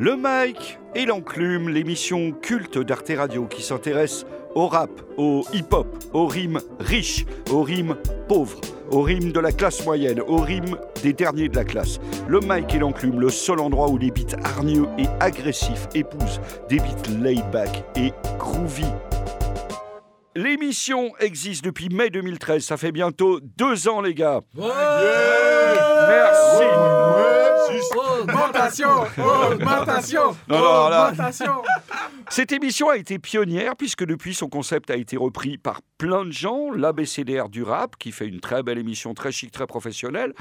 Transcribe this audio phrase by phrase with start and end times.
[0.00, 4.88] Le Mike et l'Enclume, l'émission culte d'Arte Radio qui s'intéresse au rap,
[5.18, 7.96] au hip-hop, aux rimes riches, aux rimes
[8.26, 12.00] pauvres, aux rimes de la classe moyenne, aux rimes des derniers de la classe.
[12.28, 16.40] Le Mike et l'Enclume, le seul endroit où les beats hargneux et agressifs épousent
[16.70, 18.86] des beats laid-back et groovy.
[20.34, 24.40] L'émission existe depuis mai 2013, ça fait bientôt deux ans les gars.
[26.08, 26.64] Merci.
[27.96, 28.88] Augmentation
[32.28, 36.30] Cette émission a été pionnière puisque depuis son concept a été repris par plein de
[36.30, 36.70] gens.
[36.70, 40.32] L'ABCDR du rap, qui fait une très belle émission, très chic, très professionnelle.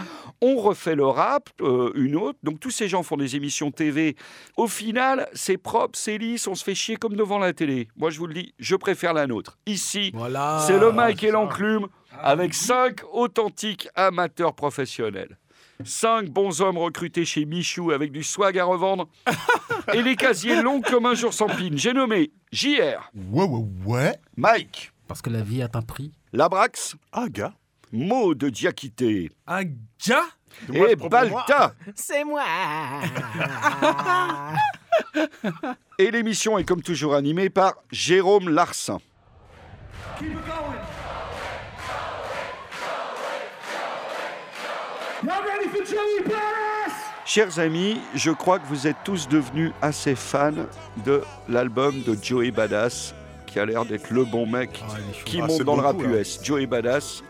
[0.41, 2.39] On refait le rap, euh, une autre.
[2.43, 4.15] Donc tous ces gens font des émissions TV.
[4.57, 7.87] Au final, c'est propre, c'est lisse, on se fait chier comme devant la télé.
[7.95, 9.57] Moi, je vous le dis, je préfère la nôtre.
[9.65, 11.87] Ici, Voilà c'est le Mike et l'enclume
[12.21, 15.37] avec cinq authentiques amateurs professionnels.
[15.85, 19.07] Cinq bons hommes recrutés chez Michou avec du swag à revendre
[19.93, 21.77] et les casiers longs comme un jour sans pine.
[21.77, 24.15] J'ai nommé JR, Ouais, ouais, ouais.
[24.35, 26.11] Mike, Parce que la vie a un prix.
[26.33, 27.53] Labrax, Ah, gars.
[27.93, 30.25] Mo de Diakité Un gars
[30.73, 31.73] et Balta.
[31.95, 32.43] C'est moi
[35.97, 38.99] Et l'émission est comme toujours animée par Jérôme Larsin.
[47.25, 50.51] Chers amis, je crois que vous êtes tous devenus assez fans
[51.05, 53.13] de l'album de Joey Badass,
[53.45, 54.81] qui a l'air d'être le bon mec
[55.25, 56.21] qui Ah, monte dans le rap coup, là.
[56.21, 56.39] US.
[56.43, 57.23] Joey Badass,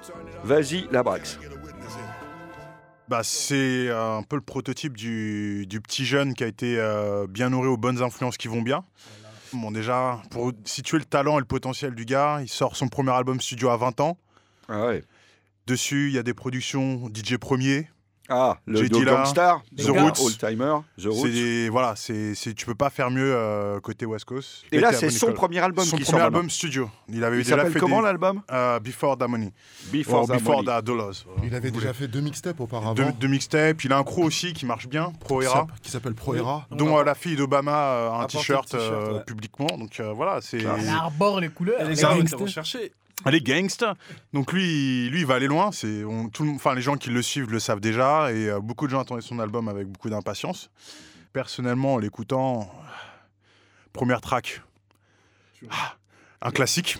[0.43, 1.37] vas-y, Labrax.
[3.09, 7.49] Bah, c'est un peu le prototype du, du petit jeune qui a été euh, bien
[7.49, 8.85] nourri aux bonnes influences qui vont bien.
[9.51, 13.11] Bon, déjà, pour situer le talent et le potentiel du gars, il sort son premier
[13.11, 14.17] album studio à 20 ans.
[14.69, 15.03] Ah ouais.
[15.65, 17.89] Dessus, il y a des productions DJ Premier.
[18.29, 20.19] Ah, le Gangstar, The The Roots.
[20.23, 21.27] Old Timer, The Roots.
[21.29, 24.63] des- voilà, c'est, c'est- tu peux pas faire mieux euh, côté West Coast.
[24.71, 26.49] Et là, c'est son premier album Son qui premier sort album maintenant.
[26.49, 26.89] studio.
[27.09, 29.51] Il avait Il déjà s'appelle fait comment l'album euh, Before the Money.
[29.91, 31.25] Before, the Before the Dollars.
[31.43, 32.93] Il avait déjà fait deux mixtapes auparavant.
[32.93, 33.83] deux, deux mixtapes.
[33.83, 35.53] Il a un crew aussi qui marche bien, Pro qui Era.
[35.61, 36.67] s'appelle- qui s'appelle Pro Era.
[36.71, 39.23] dont euh, la fille d'Obama a un t-shirt euh, ouais.
[39.25, 39.67] publiquement.
[39.77, 40.59] Donc euh, voilà, c'est.
[40.59, 41.83] Elle arbore les couleurs.
[41.83, 42.15] Les C'est gars,
[43.25, 43.95] les gangsters.
[44.33, 45.71] Donc lui, lui, il va aller loin.
[45.71, 46.03] C'est
[46.39, 49.21] enfin les gens qui le suivent le savent déjà et euh, beaucoup de gens attendaient
[49.21, 50.69] son album avec beaucoup d'impatience.
[51.33, 52.71] Personnellement, en l'écoutant,
[53.93, 54.61] première track,
[55.69, 55.95] Ah,
[56.41, 56.97] un classique.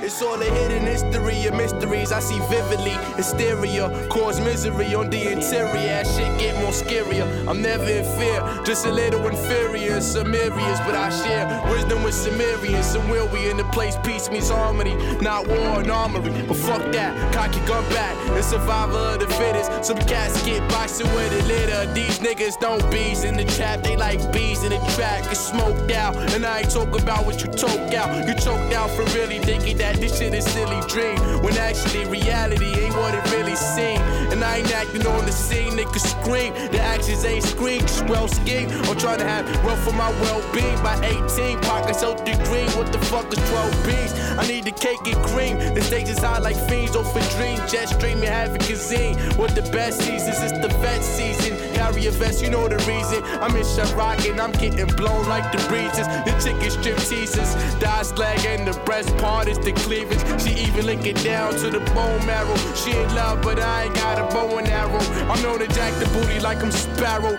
[0.00, 2.96] It's all a hidden history of mysteries I see vividly.
[3.16, 6.04] Hysteria cause misery on the interior.
[6.04, 7.26] Shit get more scarier.
[7.46, 10.80] I'm never in fear, just a little inferior areas.
[10.86, 12.86] But I share wisdom with Sumerians.
[12.86, 16.30] Somewhere we in the place peace means harmony, not war and armory.
[16.46, 18.16] But fuck that, cock your gun back.
[18.28, 19.84] The survivor of the fittest.
[19.84, 21.92] Some cats get boxing with a litter.
[21.92, 25.24] These niggas don't bees in the trap, they like bees in the trap.
[25.24, 28.28] Get smoked out, and I ain't talking about what you toke out.
[28.28, 31.18] You choked out for really thinking that this shit is silly dream.
[31.42, 34.02] When actually reality ain't what it really seemed.
[34.32, 36.52] And I ain't acting on the scene, scream.
[36.72, 38.72] The actions ain't scream, well schemed.
[38.72, 40.76] I'm trying to have wealth for my well being.
[40.82, 42.68] By 18, pockets out the green.
[42.78, 44.12] What the fuck is 12 beans?
[44.38, 45.58] I need the cake and cream.
[45.74, 47.58] The stage is high like fiends over dream.
[47.68, 49.16] Jet streaming, having cuisine.
[49.36, 51.56] What the best seasons It's the vet season.
[51.74, 53.22] Carry a vest, you know the reason.
[53.42, 56.06] I'm in Chirac and I'm getting blown like the breezes.
[56.26, 57.54] The chicken strip teasers.
[57.80, 60.22] Dodge leg and the breast part is the cleavage.
[60.42, 62.56] She even lick it down to the bone marrow.
[62.74, 65.00] She in love, but I ain't got a bow and arrow.
[65.30, 67.36] I'm known to jack the booty like I'm Sparrow.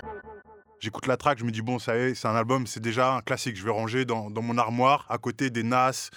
[0.80, 3.12] J'écoute la track, je me dis bon, ça y est, c'est un album, c'est déjà
[3.16, 3.54] un classique.
[3.56, 6.08] Je vais ranger dans, dans mon armoire à côté des Nas,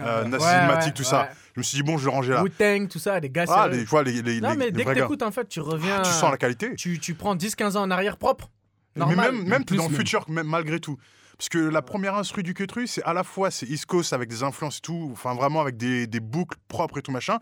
[0.00, 1.28] euh, Nas Ouais, Cinematic, ouais, tout ça.
[1.54, 2.42] Je me suis dit bon, je vais ranger là.
[2.42, 4.84] Wu-Tang, tout ça, des gars Ah, les, vois, les, les, Non, les- mais les dès
[4.84, 6.02] que t'écoutes, en fait, tu reviens.
[6.02, 6.74] tu sens la qualité.
[6.76, 8.48] Tu, tu prends 10-15 ans en arrière propre.
[8.94, 10.98] Mais même, même Plus dans le futur, même malgré tout.
[11.42, 14.28] Parce que la première instru du Quetru, c'est à la fois c'est East Coast avec
[14.28, 17.40] des influences et tout, enfin vraiment avec des, des boucles propres et tout machin,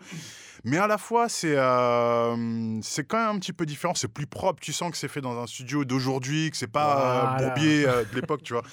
[0.63, 4.25] mais à la fois c'est euh, c'est quand même un petit peu différent, c'est plus
[4.25, 7.43] propre, tu sens que c'est fait dans un studio d'aujourd'hui, que c'est pas euh.
[7.43, 8.63] Bourbier euh, de l'époque, tu vois.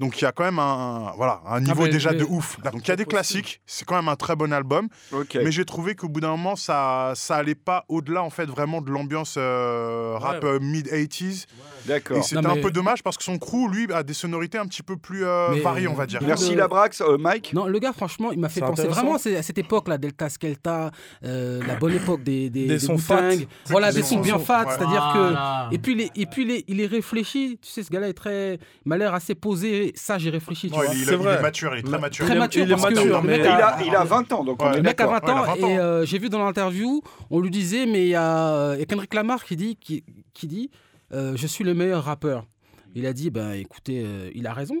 [0.00, 2.58] Donc il y a quand même un, voilà, un niveau mais- déjà mais- de ouf.
[2.72, 4.88] Donc il y a des classiques, c'est quand même un très bon album,
[5.34, 8.80] mais j'ai trouvé qu'au bout d'un moment ça ça allait pas au-delà en fait vraiment
[8.80, 10.50] de l'ambiance euh, rap Ouais.
[10.50, 11.46] euh, mid 80s.
[11.86, 12.16] D'accord.
[12.16, 14.66] Et c'était un mais- peu dommage parce que son crew, lui, a des sonorités un
[14.66, 16.20] petit peu plus euh, variées, on va dire.
[16.22, 17.02] Merci de- Labrax.
[17.02, 20.28] Euh, Mike Non, le gars, franchement, il m'a fait penser vraiment à cette époque-là, Delta
[20.30, 20.90] Skelta,
[21.24, 23.28] euh, la bonne époque des, des, Des sons fat.
[23.28, 23.46] Wu-Tang.
[23.66, 24.72] Voilà, Des des sons sons- bien fat, ouais.
[24.76, 25.74] c'est-à-dire que.
[25.74, 28.08] Et puis, il est, et puis il, est, il est réfléchi, tu sais, ce gars-là
[28.08, 28.54] est très.
[28.54, 30.94] Il m'a l'air assez posé, sage et réfléchi, tu Ouais, vois.
[30.94, 32.24] il, est, il mature, il est très mature.
[32.26, 34.72] Très Il est- mature, il est mais- il a- il a 20 ans, donc on
[34.72, 35.20] est Le mec a d'accord.
[35.20, 37.86] 20 ans Ouais, il a 20 et euh, j'ai vu dans l'interview, on lui disait,
[37.86, 40.70] mais il y a, il y a Kendrick Lamar qui dit, qui, qui dit
[41.12, 42.46] euh, Je suis le meilleur rappeur.
[42.94, 44.76] Il a dit, ben écoutez, euh, il a raison.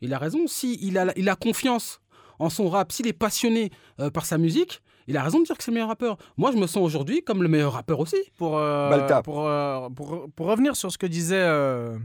[0.00, 0.46] Il a raison.
[0.46, 2.00] Si il a, il a confiance
[2.38, 5.56] en son rap, s'il est passionné euh, par sa musique, il a raison de dire
[5.58, 6.16] que c'est le meilleur rappeur.
[6.36, 8.16] Moi, je me sens aujourd'hui comme le meilleur rappeur aussi.
[8.38, 9.20] Pour, euh, Balta.
[9.22, 11.98] pour, euh, pour, pour revenir sur ce que disait euh,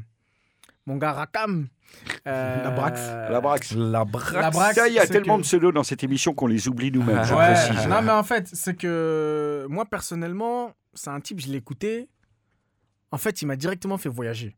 [0.87, 1.67] mon gars Rakam.
[2.27, 2.99] euh, La Brax.
[3.29, 3.71] La Brax.
[3.73, 4.33] La braque.
[4.33, 6.67] La Brax, Ça, il y a tellement que- de pseudos dans cette émission qu'on les
[6.67, 7.87] oublie nous-mêmes, je Ouais, précise.
[7.87, 12.09] non, mais en fait, c'est que moi, personnellement, c'est un type, je l'ai écouté.
[13.11, 14.55] En fait, il m'a directement fait voyager.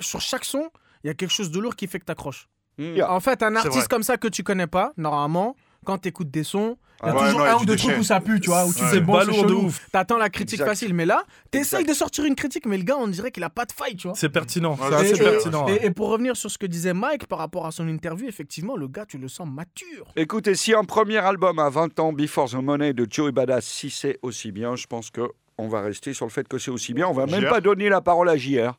[0.00, 0.68] Sur chaque son,
[1.04, 2.48] il y a quelque chose de lourd qui fait que t'accroches.
[2.78, 3.00] Mm.
[3.08, 6.76] En fait, un artiste comme ça que tu connais pas, normalement, quand t'écoutes des sons,
[7.02, 8.64] il y a Ouais, toujours non, un ou deux trucs où ça pue, tu vois,
[8.66, 8.88] où tu Ouais.
[8.90, 9.64] fais bon, c'est de chelou.
[9.66, 9.88] ouf.
[9.92, 10.66] T'attends la critique Exact.
[10.70, 13.50] facile, mais là, t'essayes de sortir une critique, mais le gars, on dirait qu'il a
[13.50, 14.16] pas de faille, tu vois.
[14.16, 14.76] C'est pertinent.
[14.76, 15.24] C'est assez sûr.
[15.30, 15.68] pertinent.
[15.68, 18.76] Et, et pour revenir sur ce que disait Mike par rapport à son interview, effectivement,
[18.76, 20.06] le gars, tu le sens mature.
[20.16, 23.90] Écoutez, si un premier album à 20 ans, Before the Money de Joey Badass, si
[23.90, 25.20] c'est aussi bien, je pense que
[25.58, 27.06] on va rester sur le fait que c'est aussi bien.
[27.08, 27.48] On va même JR.
[27.50, 28.74] pas donner la parole à JR.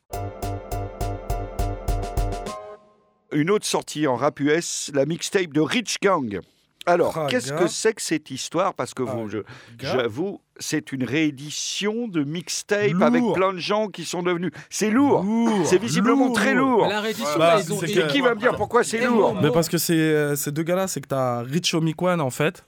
[3.32, 6.40] Une autre sortie en rap US, la mixtape de Rich Gang.
[6.88, 8.74] Alors, Ah, qu'est-ce que c'est que cette histoire?
[8.74, 9.92] Parce que Ah, vous, je- gars.
[9.96, 13.02] j'avoue, c'est une réédition de mixtape Lourd.
[13.04, 14.50] avec plein de gens qui sont devenus.
[14.70, 15.22] C'est lourd.
[15.22, 16.34] Lourd, C'est visiblement lourd.
[16.36, 16.86] très lourd.
[16.88, 17.78] La réédition, bah, ils ont.
[17.80, 19.36] c'est Et que- qui va me dire pourquoi c'est lourd?
[19.40, 22.64] Mais parce que c'est euh, ces deux gars-là, c'est que t'as Rich Omikwan en fait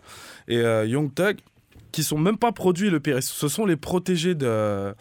[0.49, 1.38] et euh, Young Thug
[1.93, 3.19] qui sont même pas produits le pire.
[3.20, 4.94] Ce sont les protégés de,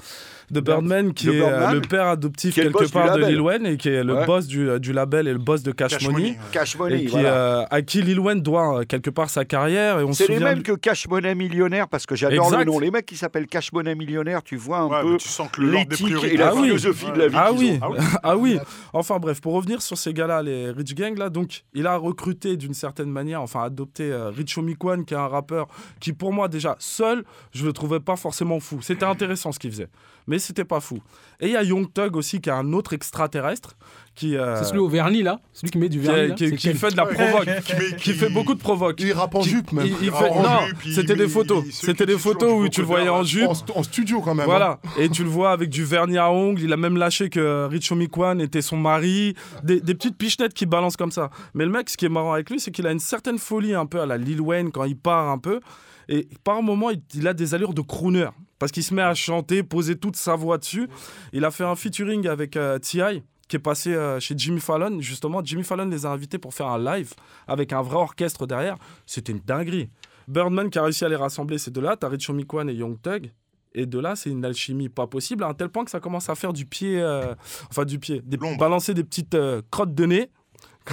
[0.51, 3.19] de Birdman qui De est euh, Birdman, le père adoptif qui boss quelque part de
[3.22, 3.34] label.
[3.36, 4.25] Lil Wayne et qui est le Ouais.
[4.25, 6.19] boss du, du label et le boss de Cash, Cash Money.
[6.22, 6.38] Money.
[6.51, 7.34] Cash Money, Et qui, voilà.
[7.34, 10.28] euh, à qui Lil Wayne doit euh, quelque part sa carrière et on se C'est
[10.30, 12.60] les souvient mêmes que Cash Money Millionnaire, parce que j'adore Exact.
[12.60, 12.80] le nom.
[12.80, 16.50] Les mecs qui s'appellent Cash Money Millionnaire, tu vois un Ouais, peu l'éthique et la
[16.50, 16.63] Ah oui.
[16.63, 17.80] philosophie de la vie Ah oui.
[17.81, 17.94] ont.
[18.24, 18.57] ah oui.
[18.94, 22.57] Enfin bref, pour revenir sur ces gars-là, les Rich Gang là, donc il a recruté
[22.57, 25.68] d'une certaine manière, enfin adopté euh, Rich Omikwan qui est un rappeur
[26.00, 27.24] qui pour moi déjà seul,
[27.54, 28.80] je le trouvais pas forcément fou.
[28.81, 29.90] C'était intéressant ce qu'il faisait,
[30.30, 31.00] mais c'était pas fou.
[31.42, 33.76] Et il y a Young Thug aussi qui est un autre extraterrestre
[34.16, 36.28] qui euh, C'est celui au vernis, là Celui qui met du qui, vernis.
[36.30, 38.60] là qui- C'est qui fait de la provoque, Qui met- qui qui- fait beaucoup de
[38.60, 39.00] provoque.
[39.00, 39.86] Il rappe en jupe même.
[39.86, 40.60] il- il fait- en non,
[40.94, 41.64] c'était des photos.
[41.72, 43.48] C'était des photos où tu le voyais en crocodile, jupe.
[43.50, 44.42] En, st- en studio quand même.
[44.42, 44.46] hein.
[44.46, 47.66] Voilà, et tu le vois avec du vernis à ongles, il a même lâché que
[47.68, 51.30] Rich Omikwan était son mari, des, des petites pichenettes qui balancent comme ça.
[51.54, 53.74] Mais le mec, ce qui est marrant avec lui, c'est qu'il a une certaine folie
[53.74, 55.62] un peu à la Lil Wayne quand il part un peu,
[56.10, 59.14] et par moment, il, il a des allures de crooner, parce qu'il se met à
[59.14, 60.90] chanter, poser toute sa voix dessus.
[61.32, 65.00] Il a fait un featuring avec euh, T.I., qui est passé euh, chez Jimmy Fallon,
[65.02, 65.42] justement.
[65.44, 67.14] Jimmy Fallon les a invités pour faire un live
[67.48, 68.78] avec un vrai orchestre derrière.
[69.06, 69.90] C'était une dinguerie.
[70.28, 71.96] Birdman qui a réussi à les rassembler, ces deux-là.
[71.96, 73.32] T'as Rich Omikwan et Young Thug.
[73.74, 76.30] Et de là, c'est une alchimie pas possible, à un tel point que ça commence
[76.30, 77.36] à faire du pied, euh,
[77.70, 80.32] enfin du pied, des, balancer des petites euh, crottes de nez,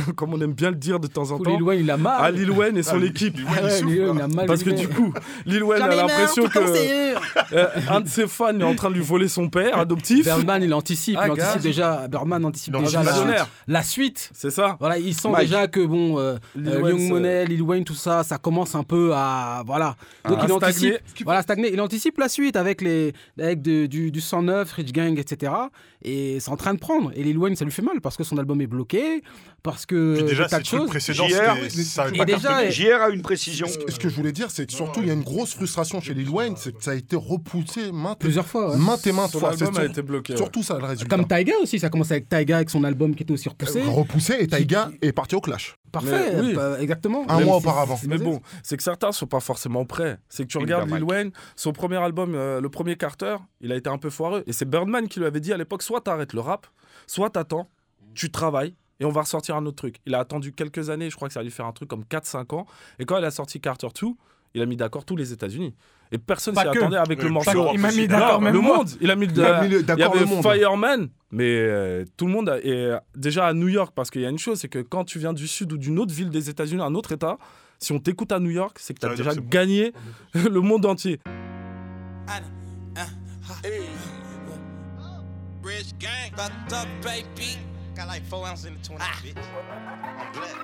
[0.16, 2.25] comme on aime bien le dire de temps en temps, Lil Wayne, il a mal.
[2.25, 3.37] à Lil Wayne et son Ah, équipe.
[3.37, 4.46] Lil Wayne, Ah il ouais, souffre, Lil Wayne, il a mal.
[4.46, 5.12] Parce que du coup,
[5.46, 6.58] Lil Wayne a l'impression que
[7.52, 10.25] euh, un de ses fans est en train de lui voler son père adoptif.
[10.25, 11.16] Birdman, il anticipe.
[11.20, 11.60] Ah, il anticipe gars.
[11.62, 12.08] déjà.
[12.08, 13.02] Birdman anticipe Il déjà
[13.66, 14.31] la, suite.
[14.34, 14.76] C'est ça.
[14.81, 15.46] Voilà, ils sentent Mike.
[15.48, 18.75] déjà que bon, euh, Lil euh, Wayne, Young Money, Lil Wayne, tout ça, ça commence
[18.75, 19.96] un peu à voilà.
[20.28, 20.98] Donc il anticipe, stagner.
[21.25, 21.72] voilà, stagner.
[21.72, 25.52] Il anticipe la suite avec les, avec de- du, du 109, Rich Gang, etc.
[26.08, 27.11] Et c'est en train de prendre.
[27.17, 29.23] Et Lil Wayne, ça lui fait mal parce que son album est bloqué,
[29.64, 31.03] parce que Puis déjà, des tas ces de trucs choses.
[31.03, 32.70] c'était- ça et déjà.
[32.70, 33.67] JR a une précision.
[33.67, 35.55] Ce que- ce que je voulais dire, c'est que surtout, il y a une grosse
[35.55, 38.70] frustration chez Lil Wayne, c'est que ça a été repoussé maintes, Plusieurs fois.
[38.70, 38.76] ouais.
[38.79, 39.53] maintes et maintes Son fois.
[39.56, 40.32] C'est album a été bloqué.
[40.35, 40.38] ouais.
[40.38, 41.17] surtout ça le résultat.
[41.17, 43.81] Comme Taiga aussi, ça commence avec Taiga avec son album qui était aussi repoussé.
[43.82, 45.77] Euh, repoussé et Taiga est parti au clash.
[45.93, 46.55] Parfait, Mais oui.
[46.58, 47.25] euh, exactement.
[47.29, 47.96] Un mois auparavant.
[47.96, 50.19] c'est- Mais c'est- bon, c'est que certains sont pas forcément prêts.
[50.29, 51.05] C'est que tu regardes Lil.
[51.05, 54.43] Wayne, son premier album, euh, le premier Carter, il a été un peu foireux.
[54.46, 56.67] Et c'est Birdman qui lui avait dit à l'époque soit t'arrêtes le rap,
[57.06, 57.69] soit t'attends,
[58.15, 59.96] tu travailles et on va ressortir un autre truc.
[60.06, 62.05] Il a attendu quelques années, je crois que ça a dû faire un truc comme
[62.05, 62.67] 4-5 ans.
[62.98, 64.08] Et quand il a sorti Carter 2,
[64.55, 65.74] il a mis d'accord tous les États-Unis.
[66.12, 67.70] Et personne s'y attendait avec le pas morceau.
[67.74, 70.43] Il m'a mis d'accord même le monde, il a mis d'accord avait le monde.
[70.43, 74.22] Fireman, mais euh, tout le monde a- et euh, déjà à New York parce qu'il
[74.22, 76.31] y a une chose, c'est que quand tu viens du sud ou d'une autre ville
[76.31, 77.36] des États-Unis, un autre État,
[77.81, 79.93] si on t'écoute à New York, c'est que tu as déjà gagné
[80.34, 81.19] le monde entier.
[85.67, 87.58] Rich gang, fucked up, baby.
[87.96, 89.20] Got like four ounces in the 20, ah.
[89.20, 89.37] bitch.
[90.17, 90.55] I'm black.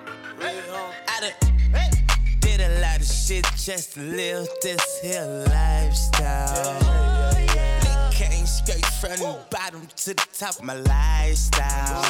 [1.09, 6.81] I done did a lot of shit just to live this here lifestyle.
[7.33, 12.02] Nigga came straight from the bottom to the top of my lifestyle.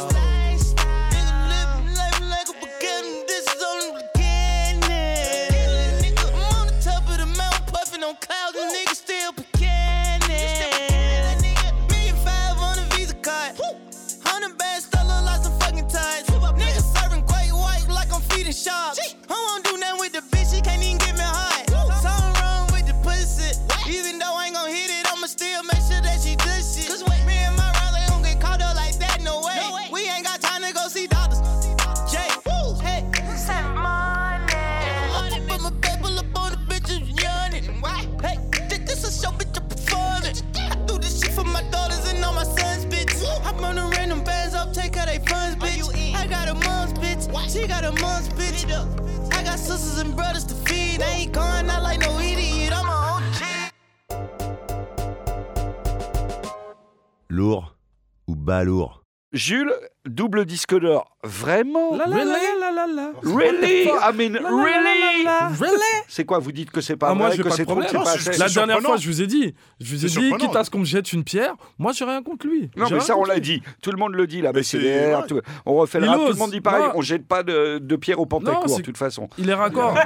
[59.33, 59.75] Jules,
[60.07, 61.09] double disque d'or.
[61.25, 61.95] Vraiment?
[61.97, 63.13] La la la.
[63.23, 63.85] Really?
[63.85, 65.25] I mean, really?
[65.61, 65.81] Really?
[66.09, 67.91] C'est quoi Vous dites que c'est pas Ah, moi, vrai, que c'est trop, que problème.
[67.93, 70.37] c'est pas assez La dernière fois, je vous ai dit, je vous ai dit, surprenant.
[70.39, 72.69] quitte à ce qu'on me jette une pierre, moi, j'ai rien contre lui.
[72.77, 73.63] Non, mais ça, on l'a dit.
[73.83, 75.27] Tout le monde le dit, la Mais c'est- BCDR.
[75.29, 76.19] tout- On refait le rap.
[76.19, 76.87] Tout le monde dit pareil.
[76.97, 79.29] On jette pas de, de pierre au Panthécourt, Non, de c'est- toute façon.
[79.39, 79.95] Il est raccord.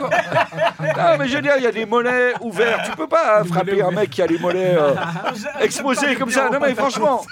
[0.99, 2.83] Ah, mais je veux dire, il y a des mollets ouverts.
[2.91, 4.95] Tu peux pas frapper un mec qui a les mollets euh,
[5.61, 6.49] exposés comme ça.
[6.51, 7.23] Non, mais franchement.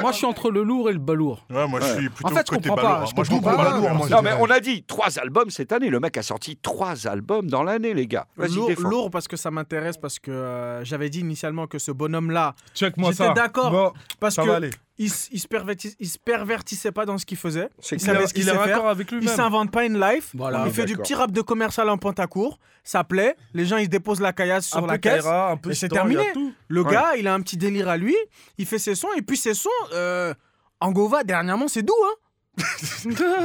[0.00, 1.44] Moi, je suis entre le lourd et le balourd.
[1.50, 4.08] Ouais, moi, je suis plutôt En fait, côté comprends pas, Moi, je comprends pas.
[4.10, 5.90] Non, mais on a dit trois albums cette année.
[5.90, 8.26] Le mec a sorti trois albums dans l'année, les gars.
[8.36, 11.90] Vas-y, Lourd, lourd parce que ça m'intéresse, parce que euh, j'avais dit initialement que ce
[11.92, 13.32] bonhomme-là, Check-moi J'étais ça.
[13.32, 13.70] d'accord.
[13.70, 14.70] Bon, parce ça que va aller.
[14.98, 17.68] il, il se pervertis- il se pervertissait pas dans ce qu'il faisait.
[17.80, 18.86] C'est Il savait ce qu'il faire.
[18.86, 20.30] avec Il s'invente pas une life.
[20.34, 20.64] Voilà.
[20.66, 22.58] il fait du petit rap de commercial en Pentacourt.
[22.84, 23.34] Ça plaît.
[23.52, 25.22] Les gens, ils déposent la caillasse sur un la peu caisse.
[25.24, 26.22] Kaira, un peu et c'est terminé.
[26.32, 26.52] tout.
[26.68, 26.92] Le Ouais.
[26.92, 28.14] gars, il a un petit délire à lui.
[28.58, 29.08] Il fait ses sons.
[29.16, 30.32] Et puis ses sons, euh,
[30.80, 31.94] Angova, dernièrement, c'est doux.
[32.04, 32.14] Hein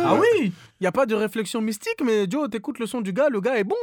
[0.05, 3.11] ah oui Il n'y a pas de réflexion mystique, mais Joe, t'écoutes le son du
[3.13, 3.75] gars, le gars est bon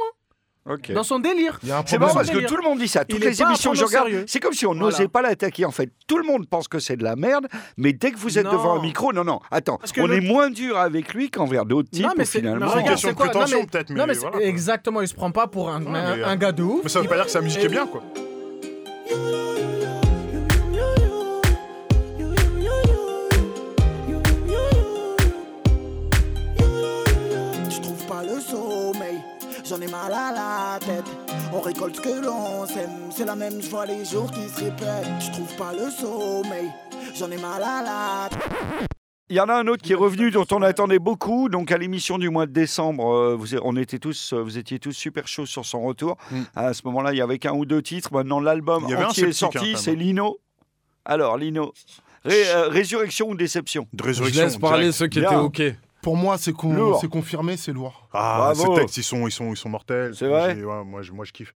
[0.67, 1.59] hein, dans son délire.
[1.85, 3.05] C'est marrant parce que tout le monde dit ça.
[3.05, 4.85] Toutes les émissions que je regarde, c'est comme si on Voilà.
[4.85, 5.65] n'osait pas l'attaquer.
[5.65, 8.37] En fait, tout le monde pense que c'est de la merde, mais dès que vous
[8.37, 8.51] êtes Non.
[8.51, 11.31] devant un micro, non, non, attends, Parce que on le- est moins dur avec lui
[11.31, 12.05] qu'envers d'autres types.
[12.05, 12.65] non, mais c'est finalement.
[12.67, 14.45] mais C'est une question de prétention, peut-être, mais Non, mais c'est- voilà, quoi.
[14.45, 16.81] exactement, il se prend pas pour un, Non, un- mais, un euh, gars de ouf.
[16.83, 18.03] Mais ça veut pas dire que sa musique est bien, quoi.
[29.69, 31.05] J'en ai mal à la tête.
[31.53, 34.63] On récolte ce que l'on sème, c'est la même, je vois les jours qui se
[34.65, 35.07] répètent.
[35.19, 36.69] Je trouve pas le sommeil,
[37.15, 38.87] j'en ai mal à la tête.
[39.31, 41.49] Il y en a un autre qui est revenu dont on attendait beaucoup.
[41.49, 44.79] Donc à l'émission du mois de décembre, euh, vous, on était tous, euh, vous étiez
[44.79, 46.17] tous super chauds sur son retour.
[46.31, 46.41] Mm.
[46.55, 48.11] À ce moment-là, il y avait qu'un ou deux titres.
[48.11, 49.73] Maintenant, l'album entier est hein, sorti.
[49.73, 49.93] quand c'est.
[49.93, 50.39] Lino.
[51.05, 51.73] Alors, Lino,
[52.25, 53.87] Ré- euh, résurrection ou déception?
[53.93, 54.97] De Je laisse parler direct.
[54.97, 55.29] ceux qui Bien.
[55.29, 55.75] étaient OK.
[56.01, 56.73] Pour moi, c'est con-
[57.09, 58.07] confirmé, c'est lourd.
[58.13, 58.75] Ah, Bravo.
[58.75, 60.13] ces textes, ils sont, ils sont, ils sont mortels.
[60.15, 61.53] C'est vrai ouais, moi, je, moi, je kiffe.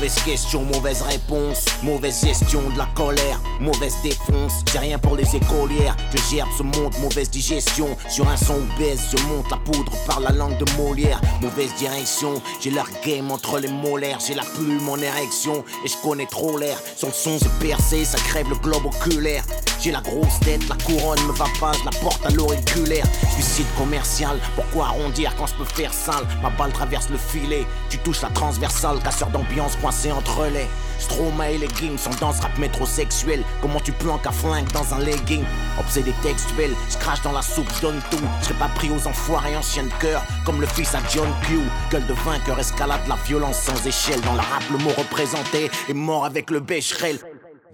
[0.00, 4.64] Mauvaise question, mauvaise réponse, mauvaise gestion de la colère, mauvaise défonce.
[4.72, 7.94] J'ai rien pour les écolières, je gerbe ce monde, mauvaise digestion.
[8.08, 11.20] Sur un son obèse, je monte la poudre par la langue de Molière.
[11.42, 15.96] Mauvaise direction, j'ai leur game entre les molaires, j'ai la plume en érection et je
[16.02, 16.78] connais trop l'air.
[16.96, 19.44] Sur le son, c'est percé, ça crève le globe oculaire.
[19.82, 23.06] J'ai la grosse tête, la couronne me va pas, je la porte à l'auriculaire.
[23.32, 26.26] Suicide commercial, pourquoi arrondir quand je peux faire sale?
[26.42, 30.66] Ma balle traverse le filet, tu touches la transversale, casseur d'ambiance coincé entre les.
[30.98, 33.42] Stromae et les games sont dans ce rap métrosexuel.
[33.62, 35.44] Comment tu planques à flingue dans un legging?
[35.78, 38.20] Obsédé textuel, je crache dans la soupe, je donne tout.
[38.46, 41.58] Je pas pris aux enfoirés anciens de cœur, comme le fils à John Q.
[41.90, 44.20] Gueule de vainqueur, escalade la violence sans échelle.
[44.20, 47.18] Dans la rap, le mot représenté est mort avec le bécherel.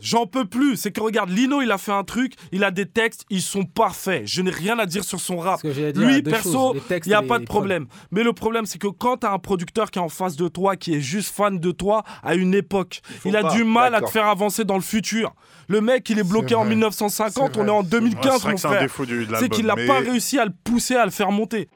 [0.00, 0.76] J'en peux plus.
[0.76, 3.64] C'est que regarde, Lino, il a fait un truc, il a des textes, ils sont
[3.64, 4.26] parfaits.
[4.26, 5.60] Je n'ai rien à dire sur son rap.
[5.62, 7.86] Lui, perso, il n'y a pas de problème.
[8.10, 10.76] Mais le problème, c'est que quand t'as un producteur qui est en face de toi,
[10.76, 13.94] qui est juste fan de toi, à une époque, faut il a pas, du mal
[13.94, 15.34] à te faire avancer dans le futur.
[15.68, 16.70] Le mec, il est bloqué en vrai.
[16.70, 18.90] 1950, C'est on est en Ouais, 2015, c'est vrai mon frère.
[19.38, 21.68] C'est qu'il n'a pas réussi à le pousser, à le faire monter.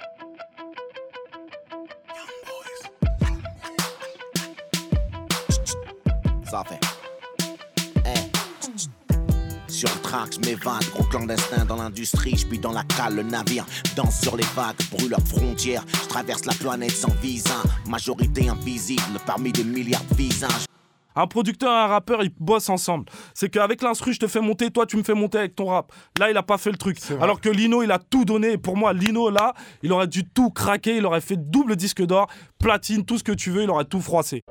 [6.50, 6.89] Ça fait.
[10.20, 13.64] Track, je m'évade, gros clandestin dans l'industrie, je puis dans la cale, le navire
[13.96, 17.54] danse sur les vagues, brûle leurs frontières, je traverse la planète sans visa,
[17.88, 20.66] majorité invisible parmi des milliards de visages.
[21.16, 23.06] Un producteur et un rappeur, ils bossent ensemble.
[23.34, 25.92] C'est qu'avec l'instru, je te fais monter, toi, tu me fais monter avec ton rap.
[26.18, 26.98] Là, il a pas fait le truc.
[27.20, 28.52] Alors que Lino, il a tout donné.
[28.52, 30.96] Et pour moi, Lino, là, il aurait dû tout craquer.
[30.98, 32.28] Il aurait fait double disque d'or,
[32.60, 33.64] platine, tout ce que tu veux.
[33.64, 34.44] Il aurait tout froissé.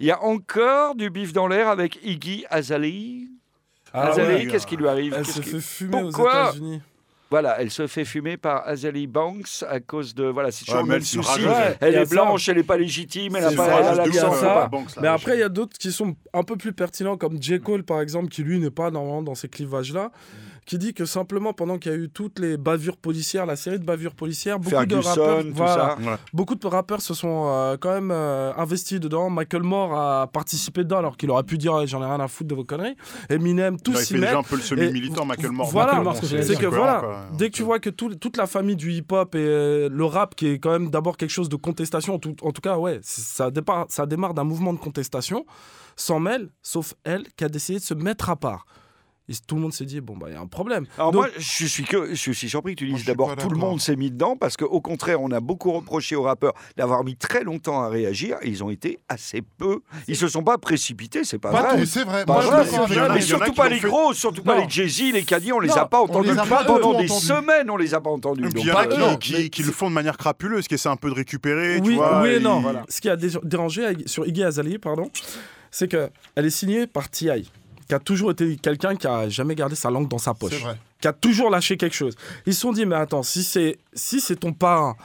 [0.00, 3.26] Il y a encore du bif dans l'air avec Iggy Azalea.
[3.92, 4.46] Ah Azalea, ouais.
[4.46, 6.82] qu'est-ce qui lui arrive Elle se qui- fait fumer Pourquoi aux États-Unis.
[7.28, 10.24] Voilà, elle se fait fumer par Azalea Banks à cause de.
[10.26, 11.28] Voilà, c'est toujours Ouais, même souci.
[11.44, 11.94] rageuse, elle.
[11.96, 12.14] Est ça.
[12.14, 14.28] blanche, elle n'est pas légitime, elle n'a pas l'accent.
[14.30, 14.46] ouf, ça.
[14.46, 14.68] faut pas.
[14.68, 17.16] Banks, là, Mais ouais, après, il y a d'autres qui sont un peu plus pertinents,
[17.16, 17.58] comme J.
[17.60, 20.12] Cole, par exemple, qui lui n'est pas normalement dans ces clivages-là,
[20.66, 23.78] qui dit que simplement pendant qu'il y a eu toutes les bavures policières, la série
[23.78, 25.96] de bavures policières, beaucoup de rappeurs, tout voilà, ça.
[26.10, 26.16] Ouais.
[26.32, 29.30] beaucoup de rappeurs se sont euh, quand même euh, investis dedans.
[29.30, 32.26] Michael Moore a participé dedans alors qu'il aurait pu dire eh, j'en ai rien à
[32.28, 32.96] foutre de vos conneries.
[33.30, 34.34] Eminem, tous s'y mettent.
[34.34, 35.70] un peu le semi-militant, Michael Moore.
[35.70, 37.26] Voilà, c'est que voilà, quoi.
[37.38, 40.34] dès que tu vois que tout- toute la famille du hip-hop et euh, le rap,
[40.34, 42.98] qui est quand même d'abord quelque chose de contestation, en tout, en tout cas, ouais,
[43.02, 45.46] ça démarre, ça démarre d'un mouvement de contestation,
[45.94, 48.66] s'en mêle, sauf elle qui a décidé de se mettre à part.
[49.28, 50.86] Et tout le monde s'est dit, bon, bah, il y a un problème.
[50.96, 53.56] Alors Donc- moi, je suis, que, je suis surpris que tu dises d'abord tout le
[53.58, 57.16] monde s'est mis dedans parce qu'au contraire, on a beaucoup reproché aux rappeurs d'avoir mis
[57.16, 59.80] très longtemps à réagir et ils ont été assez peu.
[60.06, 61.86] Ils se sont pas précipités, c'est pas, Pas vrai.
[61.86, 62.04] c'est.
[62.04, 63.88] Pas Moi, je mais surtout pas les fait.
[63.88, 66.44] gros, surtout pas les Jay-Z, les Kanye, on les Non, a pas entendus les a
[66.46, 68.44] pas pendant des semaines, on les a pas entendus.
[68.54, 69.16] Il y en a pas qui, eux.
[69.42, 71.80] qui- qui le font de manière crapuleuse, qui essaient un peu de récupérer.
[71.82, 72.62] tu Oui, vois, oui et et non.
[72.88, 75.10] Ce qui a dé- dérangé sur Iggy Azalea, pardon,
[75.70, 77.50] c'est qu'elle est signée par T.I.,
[77.88, 80.78] qui a toujours été quelqu'un qui a jamais gardé sa langue dans sa poche, vrai.
[81.00, 82.14] qui a toujours lâché quelque chose.
[82.46, 84.96] Ils se sont dit, mais attends, si c'est si c'est ton parrain,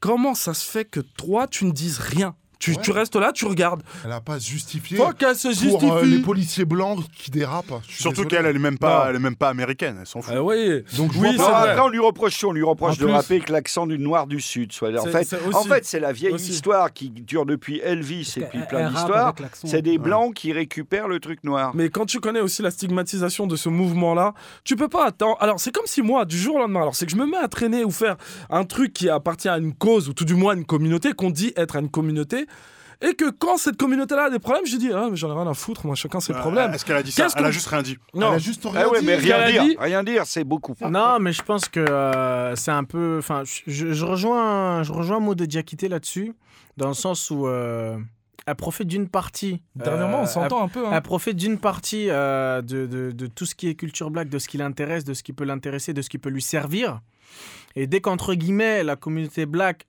[0.00, 2.34] comment ça se fait que toi, tu ne dises rien?
[2.58, 2.76] Tu, Ouais.
[2.82, 3.82] tu restes là, tu regardes.
[4.04, 6.16] Elle a pas justifié Faut qu'elle se pour euh, justifie.
[6.16, 7.80] les policiers blancs qui dérapent.
[7.88, 9.10] Surtout qu'elle, elle est même pas, Non.
[9.10, 10.32] elle est même pas américaine, elle s'en fout.
[10.36, 11.60] Ah oui, Donc je Oui, vois c'est Non, pas.
[11.60, 11.70] vrai.
[11.70, 13.12] après, on lui reproche, on lui reproche En de plus.
[13.12, 14.72] rapper avec l'accent du noir du Sud.
[14.72, 14.96] Soit.
[14.98, 16.50] En fait, c'est en fait, c'est la vieille aussi.
[16.52, 19.34] histoire qui dure depuis Elvis et puis Elle- plein elle d'histoires.
[19.64, 21.72] C'est des blancs qui récupèrent le truc noir.
[21.74, 24.32] Mais quand tu connais aussi la stigmatisation de ce mouvement-là,
[24.64, 25.36] tu peux pas attendre.
[25.40, 27.36] Alors, c'est comme si moi, du jour au lendemain, alors c'est que je me mets
[27.36, 28.16] à traîner ou faire
[28.50, 31.30] un truc qui appartient à une cause, ou tout du moins à une communauté, qu'on
[31.30, 32.46] dit être à une communauté,
[33.02, 35.50] et que quand cette communauté-là a des problèmes, je dis, ah, mais j'en ai rien
[35.50, 36.72] à foutre, moi, chacun ses Euh, problèmes.
[36.72, 37.26] Est-ce qu'elle a dit ça?
[37.36, 37.98] Elle a juste rien dit.
[38.14, 39.06] Elle Non, a juste Eh rien ouais, dit.
[39.06, 40.74] mais rien dire, dit- rien dire, c'est beaucoup.
[40.80, 43.16] Non, mais je pense que euh, c'est un peu.
[43.18, 46.34] Enfin, je, je rejoins, je rejoins mot de Diakité là-dessus,
[46.76, 47.98] dans le sens où euh,
[48.46, 49.60] elle profite d'une partie.
[49.74, 50.86] dernièrement, euh, on s'entend un peu.
[50.86, 50.90] hein.
[50.94, 54.38] Elle profite d'une partie euh, de, de- de tout ce qui est culture black, de
[54.38, 57.00] ce qui l'intéresse, de ce qui peut l'intéresser, de ce qui peut lui servir.
[57.74, 59.86] Et dès qu'entre guillemets, la communauté black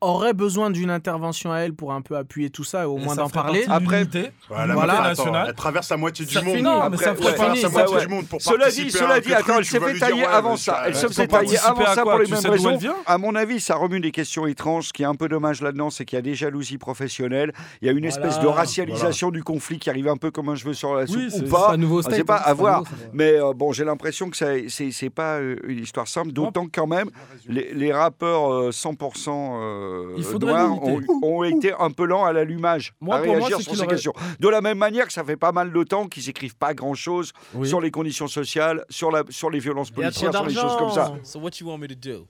[0.00, 3.02] aurait besoin d'une intervention à elle pour un peu appuyer tout ça, et au Et
[3.04, 3.64] moins d'en parler.
[3.68, 4.30] Après- l'unité.
[4.48, 4.92] Voilà, Voilà.
[4.94, 5.46] attends, National.
[5.48, 6.58] elle traverse la moitié du Ça monde.
[6.62, 8.06] mais Après, ça ouais, ferait Elle traverse partie la ça, moitié ouais.
[8.06, 10.82] du monde pour Cela dit, cela dit, truc, attends, elle s'est fait tailler avant ça.
[10.86, 12.78] Elle ça- se fait tailler avant ça pour les mêmes raisons.
[13.06, 14.88] À mon avis, ça remue des questions étranges.
[14.88, 17.52] Ce qui est un peu dommage là-dedans, c'est qu'il y a des jalousies professionnelles.
[17.82, 20.54] Il y a une espèce de racialisation du conflit qui arrive un peu comme un
[20.54, 21.74] cheveu sur la soupe Oui, ou c'est- pas.
[22.10, 22.82] C'est pas hein, à voir.
[23.12, 26.86] Mais euh, bon, j'ai l'impression que c'est pas euh, une histoire simple, d'autant que quand
[26.86, 27.10] même,
[27.48, 30.78] les, rappeurs euh, 100% euh, Il faudrait noirs
[31.22, 34.12] ont, été un peu lents à l'allumage, à moi, réagir sur ces aurait- questions.
[34.40, 37.32] De la même manière que ça fait pas mal de temps qu'ils écrivent pas grand-chose
[37.54, 37.68] Oui.
[37.68, 40.96] sur les conditions sociales, sur, la, sur les violences policières, sur les choses comme ça.
[41.08, 41.18] d'argent.
[41.24, 42.26] So what you want me to do?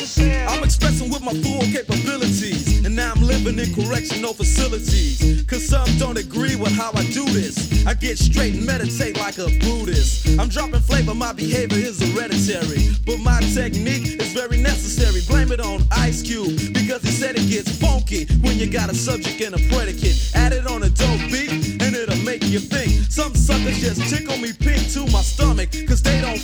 [0.00, 5.44] I'm expressing with my full capabilities, and now I'm living in correctional facilities.
[5.46, 7.84] Cause some don't agree with how I do this.
[7.86, 10.38] I get straight and meditate like a Buddhist.
[10.38, 12.88] I'm dropping flavor, my behavior is hereditary.
[13.04, 15.20] But my technique is very necessary.
[15.28, 18.94] Blame it on Ice Cube, because he said it gets funky when you got a
[18.94, 20.16] subject and a predicate.
[20.34, 22.88] Add it on a dope beat, and it'll make you think.
[23.12, 26.40] Some suckers just tickle me pink to my stomach, cause they don't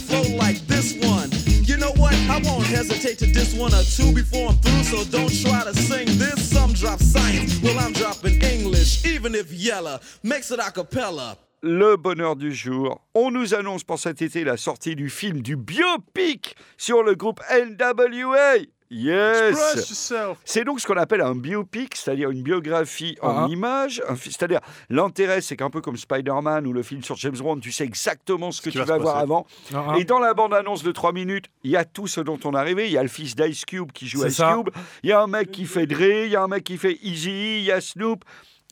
[3.17, 6.51] hesitate to diss one or two before I'm through, so don't try to sing this.
[6.51, 11.37] Some drop science, well, I'm dropping English, even if Yella makes it a cappella.
[11.63, 13.01] Le bonheur du jour.
[13.15, 17.41] On nous annonce pour cet été la sortie du film du biopic sur le groupe
[17.51, 18.59] NWA.
[18.91, 20.13] Yes.
[20.45, 23.47] C'est donc ce qu'on appelle un biopic, c'est-à-dire une biographie en Ah.
[23.51, 24.03] images.
[24.09, 27.59] un fi- C'est-à-dire, l'intérêt, c'est qu'un peu comme Spider-Man ou le film sur James Bond,
[27.61, 29.47] tu sais exactement ce que tu va vas voir avant.
[29.75, 29.99] Ah, ah.
[29.99, 32.57] Et dans la bande-annonce de 3 minutes, il y a tout ce dont on est
[32.59, 32.87] arrivé.
[32.87, 34.55] Il y a le fils d'Ice Cube qui joue Ice ça.
[34.57, 34.71] Cube.
[35.03, 36.99] Il y a un mec qui fait Dre, il y a un mec qui fait
[37.03, 38.25] Easy, il y a Snoop,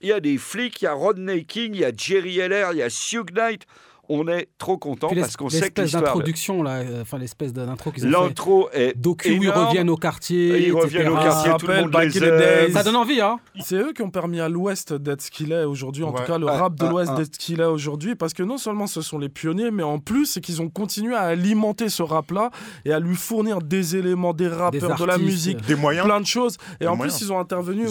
[0.03, 2.69] il y a des flics, il y a Rodney King, il y a Jerry Heller,
[2.73, 3.63] il y a Suge Knight.
[4.09, 6.03] On est trop content parce qu'on sait que l'espèce l'histoire...
[6.05, 8.29] d'introduction, là, euh, enfin l'espèce d'intro qu'ils ont fait.
[8.29, 10.67] L'intro est Docu, ils reviennent au quartier.
[10.69, 12.73] Ils reviennent au quartier, Ça tout le monde les aime.
[12.73, 15.65] Ça donne envie, hein C'est eux qui ont permis à l'Ouest d'être ce qu'il est
[15.65, 17.17] aujourd'hui, en tout cas le rap de ouais, l'Ouest ouais.
[17.19, 19.99] d'être ce qu'il est aujourd'hui, parce que non seulement ce sont les pionniers, mais en
[19.99, 22.51] plus c'est qu'ils ont continué à alimenter ce rap-là
[22.85, 26.05] et à lui fournir des éléments, des rappeurs, de la musique, Des moyens.
[26.07, 26.57] plein de choses.
[26.81, 27.87] Et en plus ils ont intervenu,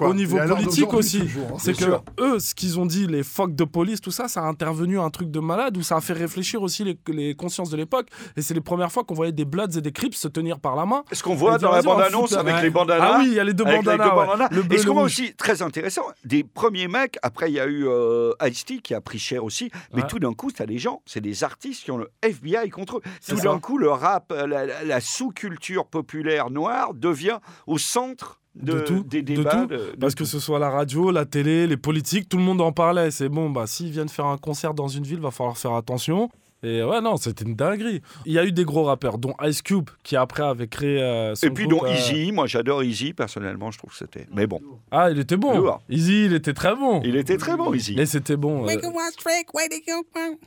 [0.00, 1.22] au niveau politique aussi.
[1.22, 1.54] hein.
[1.58, 1.90] C'est que
[2.20, 5.10] eux, ce qu'ils ont dit, les fuck de police, tout ça, ça a intervenu un
[5.10, 8.08] truc de malade où ça a fait réfléchir aussi les, les consciences de l'époque.
[8.36, 10.76] Et c'est les premières fois qu'on voyait des Bloods et des Crips se tenir par
[10.76, 11.02] la main.
[11.10, 12.62] Ce qu'on voit dans la bande-annonce avec Ouais.
[12.62, 13.10] les bandanas.
[13.14, 14.08] Ah oui, il y a les deux bandanas.
[14.14, 14.26] ouais.
[14.26, 14.48] bandanas.
[14.52, 17.66] Le Et ce qu'on voit aussi, très intéressant, des premiers mecs, après il y a
[17.66, 20.08] eu euh, Ice-T qui a pris cher aussi, mais Ouais.
[20.08, 22.98] tout d'un coup, tu as des gens, c'est des artistes qui ont le FBI contre
[22.98, 23.02] eux.
[23.26, 28.72] Tout d'un coup, le rap, la, la- la sous-culture populaire noire devient au centre de,
[28.74, 29.50] De tout, des de débats.
[29.62, 29.66] tout.
[29.66, 32.60] de- de Parce que ce soit la radio, la télé, les politiques, tout le monde
[32.60, 33.10] en parlait.
[33.10, 36.28] C'est bon, bah s'ils viennent faire un concert dans une ville, va falloir faire attention.
[36.62, 38.02] Et ouais, non, c'était une dinguerie.
[38.26, 41.34] Il y a eu des gros rappeurs, dont Ice Cube, qui après avait créé euh,
[41.36, 44.26] son Et puis, groupe, donc, euh, Easy, moi j'adore Easy, personnellement, je trouve que c'était.
[44.34, 45.56] Mais bon, Ah, il était bon.
[45.56, 45.80] Lourd.
[45.88, 47.00] Easy, il était très bon.
[47.04, 47.94] il était très bon, Easy.
[47.96, 48.66] Mais c'était bon.
[48.66, 48.80] euh.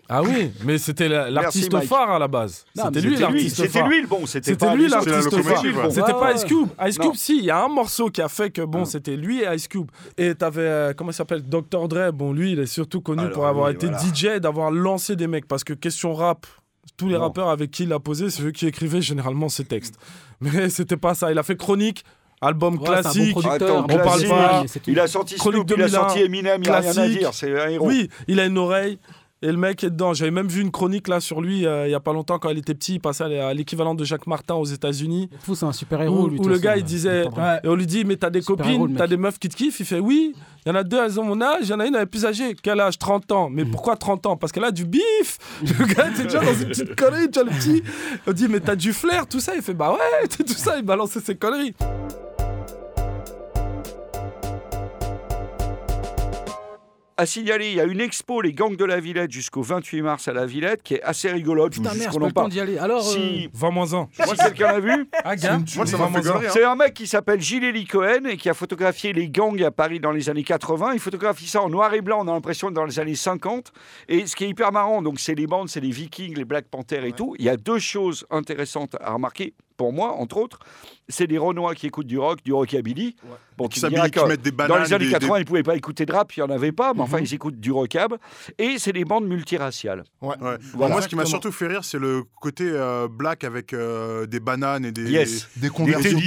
[0.09, 2.65] Ah oui, mais c'était la- l'artiste phare à la base.
[2.75, 3.87] C'était lui c'était lui, l'artiste c'était phare.
[3.87, 5.91] lui le bon, c'était C'était pas lui l'artiste phare.
[5.91, 6.33] C'était pas.
[6.33, 6.67] Ice Cube.
[6.87, 7.05] Ice Non.
[7.05, 9.55] Cube, si, il y a un morceau qui a fait que bon, c'était lui et
[9.55, 9.89] Ice Cube.
[10.17, 11.43] Et t'avais, euh, comment il s'appelle?
[11.47, 11.87] Dr.
[11.87, 12.11] Dre.
[12.11, 14.01] Bon, lui, il est surtout connu Alors, pour avoir oui, été voilà.
[14.13, 15.47] DJ et d'avoir lancé des mecs.
[15.47, 16.45] Parce que question rap,
[16.97, 17.21] tous les Non.
[17.21, 19.95] rappeurs avec qui il a posé, c'est eux qui écrivaient généralement ses textes.
[20.41, 21.31] Mais c'était pas ça.
[21.31, 22.03] Il a fait Chronique,
[22.41, 23.37] album Ouais, c'est un bon classique.
[23.45, 24.63] Attends, parle pas.
[24.87, 27.19] Il a sorti Chronique Snoop, il a 2001, sorti Eminem, il a rien à classique.
[27.19, 27.87] dire, c'est un héros.
[27.87, 28.97] Oui, il a une oreille.
[29.43, 30.13] Et le mec est dedans.
[30.13, 32.49] J'avais même vu une chronique là sur lui euh, il y a pas longtemps quand
[32.51, 32.95] il était petit.
[32.95, 35.29] Il passait à l'équivalent de Jacques Martin aux États-Unis.
[35.39, 36.39] Fou, c'est un super-héros, Où, lui.
[36.39, 37.23] où le gars il disait
[37.63, 39.55] et on lui dit mais t'as des Super héros, copines t'as des meufs qui te
[39.55, 39.79] kiffent?
[39.79, 40.35] Il fait oui
[40.65, 42.03] il y en a deux elles ont mon âge il y en a une elle
[42.03, 42.55] est plus âgée.
[42.61, 42.97] Quel âge?
[42.97, 43.49] 30 ans.
[43.49, 43.53] Mm.
[43.53, 44.37] mais pourquoi 30 ans?
[44.37, 45.37] Parce qu'elle a du bif.
[45.61, 47.83] Le gars était déjà dans une petite connerie tu vois le petit.
[48.27, 49.53] On dit mais t'as du flair tout ça.
[49.55, 51.73] Il fait bah ouais tout ça il balançait ses conneries
[57.21, 60.27] À signaler, il y a une expo, les gangs de la Villette, jusqu'au 28 mars
[60.27, 61.71] à la Villette, qui est assez rigolote.
[61.71, 62.79] Je vous Putain, merde, pas le temps d'y aller.
[62.79, 65.59] Alors, Si, 20 moins 1 si quelqu'un l'a vu ah gars.
[66.49, 69.99] C'est un mec qui s'appelle Gilles Cohen et qui a photographié les gangs à Paris
[69.99, 70.93] dans les années 80.
[70.93, 73.71] Il photographie ça en noir et blanc, on a l'impression dans les années 50.
[74.09, 76.65] Et ce qui est hyper marrant, donc c'est les bandes, c'est les Vikings, les Black
[76.71, 77.35] Panthers et tout.
[77.37, 80.59] Il y a deux choses intéressantes à remarquer, pour moi, entre autres.
[81.09, 83.15] C'est des Renois qui écoutent du rock, du rockabilly.
[83.57, 84.83] Bon, Qui qui mettent des Dans bananes.
[84.83, 86.49] les années des- 80, des- ils ne pouvaient pas écouter de rap, il n'y en
[86.51, 88.13] avait pas, mais enfin, ils écoutent du rockab.
[88.59, 90.03] Et c'est des bandes multiraciales.
[90.21, 90.35] Ouais.
[90.73, 90.93] Voilà.
[90.93, 94.39] Moi, ce qui m'a surtout fait rire, c'est le côté euh, black avec euh, des
[94.39, 95.09] bananes et des.
[95.09, 95.47] Yes.
[95.55, 96.19] Des des ouais, conversions.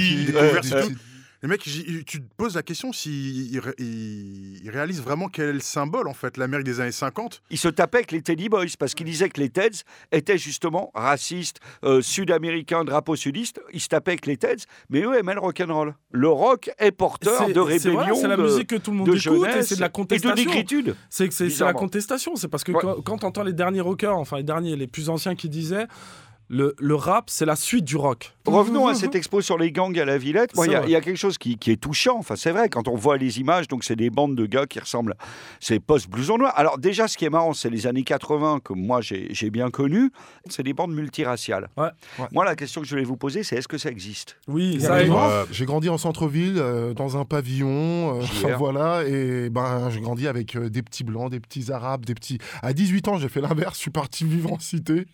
[1.45, 5.53] Les mecs, tu te poses la question s'ils ils, ils- ils réalisent vraiment quel est
[5.53, 7.43] le symbole, en fait, l'Amérique des années 50.
[7.51, 10.89] Il se tapait avec les Teddy Boys parce qu'il disait que les Teds étaient justement
[10.95, 13.61] racistes, euh, sud-américains, drapeau sudiste.
[13.73, 15.93] Ils se tapaient avec les Teds, mais eux aimaient le rock'n'roll.
[16.09, 19.05] Le rock est porteur C'est- de rébellion, c'est la de, musique que tout le monde
[19.11, 20.95] de écoute et c'est de la et de contestation négritude.
[21.11, 22.35] C'est la contestation.
[22.35, 22.79] C'est parce que Ouais.
[22.81, 25.85] quand, quand t'entends les derniers rockers, enfin les derniers, les plus anciens qui disaient
[26.47, 28.31] le, le rap, c'est la suite du rock.
[28.45, 30.51] Revenons à cette expo sur les gangs à la Villette.
[30.63, 32.17] Il y a- y, quelque chose qui, qui est touchant.
[32.19, 34.79] Enfin, c'est vrai, quand on voit les images, donc c'est des bandes de gars qui
[34.79, 35.15] ressemblent.
[35.59, 36.53] C'est post-blouson noir.
[36.55, 40.11] Alors, déjà, ce qui est marrant, c'est les années 80 que moi j'ai bien connu.
[40.47, 41.69] C'est des bandes multiraciales.
[41.77, 41.89] Ouais.
[42.31, 44.37] Moi, la question que je voulais vous poser, c'est est-ce que ça existe?
[44.47, 44.95] Oui, ça.
[44.97, 48.57] Euh, j'ai grandi en centre-ville, euh, dans un pavillon, euh, enfin, Hier.
[48.59, 52.37] voilà, et ben j'ai grandi avec euh, des petits blancs, des petits arabes, des petits.
[52.61, 55.05] À 18 ans, j'ai fait l'inverse, je suis parti vivre en cité,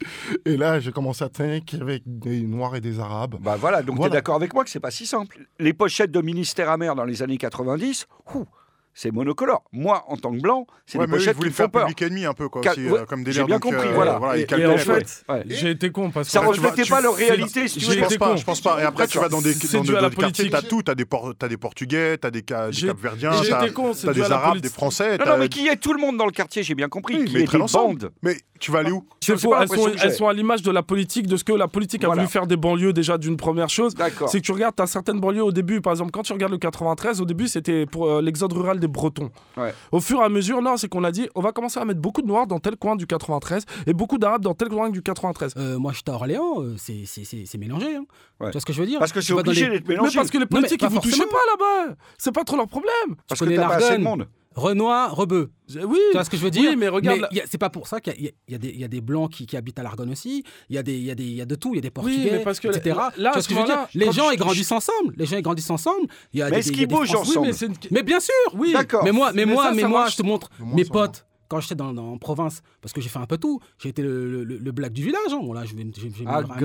[0.46, 3.36] et là j'ai commencé avec des noirs et des arabes.
[3.42, 4.14] Bah voilà, donc tu es Voilà.
[4.16, 5.46] d'accord avec moi que c'est pas si simple.
[5.60, 8.46] Les pochettes de ministère amer dans les années 90, ouh,
[8.94, 9.64] c'est monocolore.
[9.72, 11.82] Moi, en tant que blanc, c'est Ouais, des pochettes qui voulaient me font peur.
[11.88, 13.94] public ennemi un peu, quoi, Cal- aussi, ouais, euh, comme j'ai bien donc, compris, euh,
[13.94, 14.20] voilà.
[14.36, 14.96] ils Et, et calculaient, en quoi.
[14.96, 15.44] fait, Ouais.
[15.48, 17.98] j'ai été con parce que Ça reflétait pas leur réalité, si tu J'ai veux.
[17.98, 18.82] Je pense pas, je pense pas.
[18.82, 20.82] Et après, tu vas dans des, dans la des quartiers, t'as tout.
[20.84, 21.06] T'as des,
[21.40, 23.68] t'as des Portugais, t'as des, des Capverdiens, t'as
[24.04, 25.12] t'as des Arabes, des Français.
[25.18, 27.18] Non, t'as- non, mais qui est tout le monde dans le quartier, j'ai bien compris.
[27.18, 28.00] Oui, qui mais est très des ensemble.
[28.00, 28.12] bandes.
[28.24, 31.54] Mais tu vas aller où elles sont, à l'image de la politique, de ce que
[31.54, 33.96] la politique a voulu faire des banlieues déjà d'une première chose.
[33.96, 34.30] D'accord.
[34.30, 36.52] C'est que tu regardes, tu as certaines banlieues au début, par exemple, quand tu regardes
[36.52, 39.30] le 93, au début c'était pour l'exode rural des Bretons.
[39.56, 39.74] Ouais.
[39.94, 42.02] Au fur et à mesure, non, c'est qu'on a dit, on va commencer à mettre
[42.02, 45.02] beaucoup de noirs dans tel coin du 93 et beaucoup d'arabes dans tel coin du
[45.02, 45.54] 93.
[45.56, 47.96] Euh, moi, j'étais à Orléans, euh, c'est- c'est c'est- c'est mélangé.
[47.96, 48.04] Hein.
[48.42, 48.48] Ouais.
[48.48, 49.00] Tu vois ce que je veux dire?
[49.00, 50.16] Parce que Tu c'est obligé les- d'être Mais mélangé.
[50.18, 51.32] parce que les mais politiques, pas ils vous touchez forcément.
[51.32, 51.96] pas là-bas.
[52.18, 52.92] C'est pas trop leur problème.
[53.30, 54.28] Parce tu que t'as pas assez de monde.
[54.56, 55.52] Renoir, Rebeu.
[55.76, 55.98] Oui.
[56.12, 57.28] Tu vois ce que je veux dire Oui, mais regarde.
[57.50, 59.32] C'est pas pour ça qu'il y, a- y y des- il y a des blancs
[59.32, 60.44] qui, qui habitent à l'Argonne aussi.
[60.70, 61.70] Il y, a des- il y, a des- il y a de tout.
[61.74, 62.98] Il y a des Portugais, mais parce que etc.
[63.18, 63.88] là- ce ce que je veux dire?
[63.96, 65.14] Les gens, je- ils grandissent ensemble.
[65.18, 66.08] Les gens, ils grandissent ensemble.
[66.34, 68.74] Il y a Mais des- Français- Oui, ensemble mais c'est une- Mais bien sûr Oui.
[68.74, 69.04] D'accord.
[69.06, 70.14] Mais moi, mais Mais moi, ça, mais ça moi, marche.
[70.14, 71.26] je te montre Moi, mes potes.
[71.48, 74.02] Quand j'étais dans, dans- en province, parce que j'ai fait un peu tout, j'ai été
[74.02, 75.20] le, le, le black du village.
[75.32, 75.40] hein.
[75.42, 76.64] Bon, là, je vais, je vais- je vais me Ah, un petit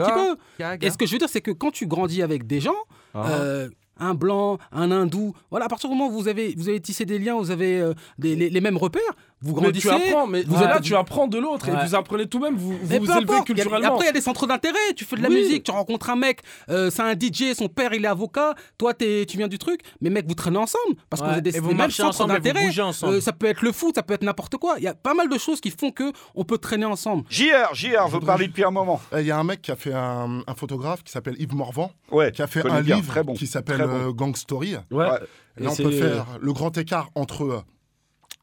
[0.69, 0.77] peu.
[0.87, 2.77] Et ce que je veux dire, c'est que quand tu grandis avec des gens,
[3.13, 3.29] Ah.
[3.31, 6.81] euh, un blanc, un hindou, voilà, à partir du moment où vous avez, vous avez
[6.81, 9.89] tissé des liens, vous avez euh, les mêmes repères, vous Mais grandissez.
[9.89, 11.85] tu apprends, mais vous vous là, êtes- tu apprends de l'autre et Ouais.
[11.87, 13.89] vous apprenez tout même, vous vous, mais vous peu élevez importe, il y a- culturellement.
[13.95, 14.79] après, il y a des centres d'intérêt.
[14.97, 15.37] Tu fais de la Oui.
[15.43, 18.95] musique, tu rencontres un mec, euh, c'est un DJ, son père, il est avocat, toi,
[18.95, 21.61] tu viens du truc, mais mec, vous traînez ensemble parce que Ouais, vous avez des,
[21.61, 22.69] vous mêmes centres vous d'intérêt.
[23.05, 24.75] Euh, ça peut être le foot, ça peut être n'importe quoi.
[24.79, 27.25] Il y a pas mal de choses qui font que on peut traîner ensemble.
[27.29, 29.01] JR, JR veut parler depuis un moment.
[29.13, 31.55] Euh, Il y a un mec qui a fait un, un photographe qui s'appelle Yves
[31.55, 34.09] Morvan, Ouais, qui a fait un livre très bon, qui s'appelle bon.
[34.09, 34.77] euh, Gang Story.
[34.91, 35.05] Ouais.
[35.07, 35.19] Ouais.
[35.59, 37.65] Là, on peut faire le grand écart entre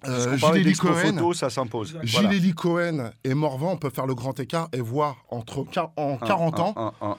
[0.08, 1.98] euh, d'expo Cohen, ça s'impose.
[3.24, 3.72] Et Morvan.
[3.74, 5.66] On peut faire le grand écart et voir entre
[5.98, 7.18] en 40 ans, Un, un, un.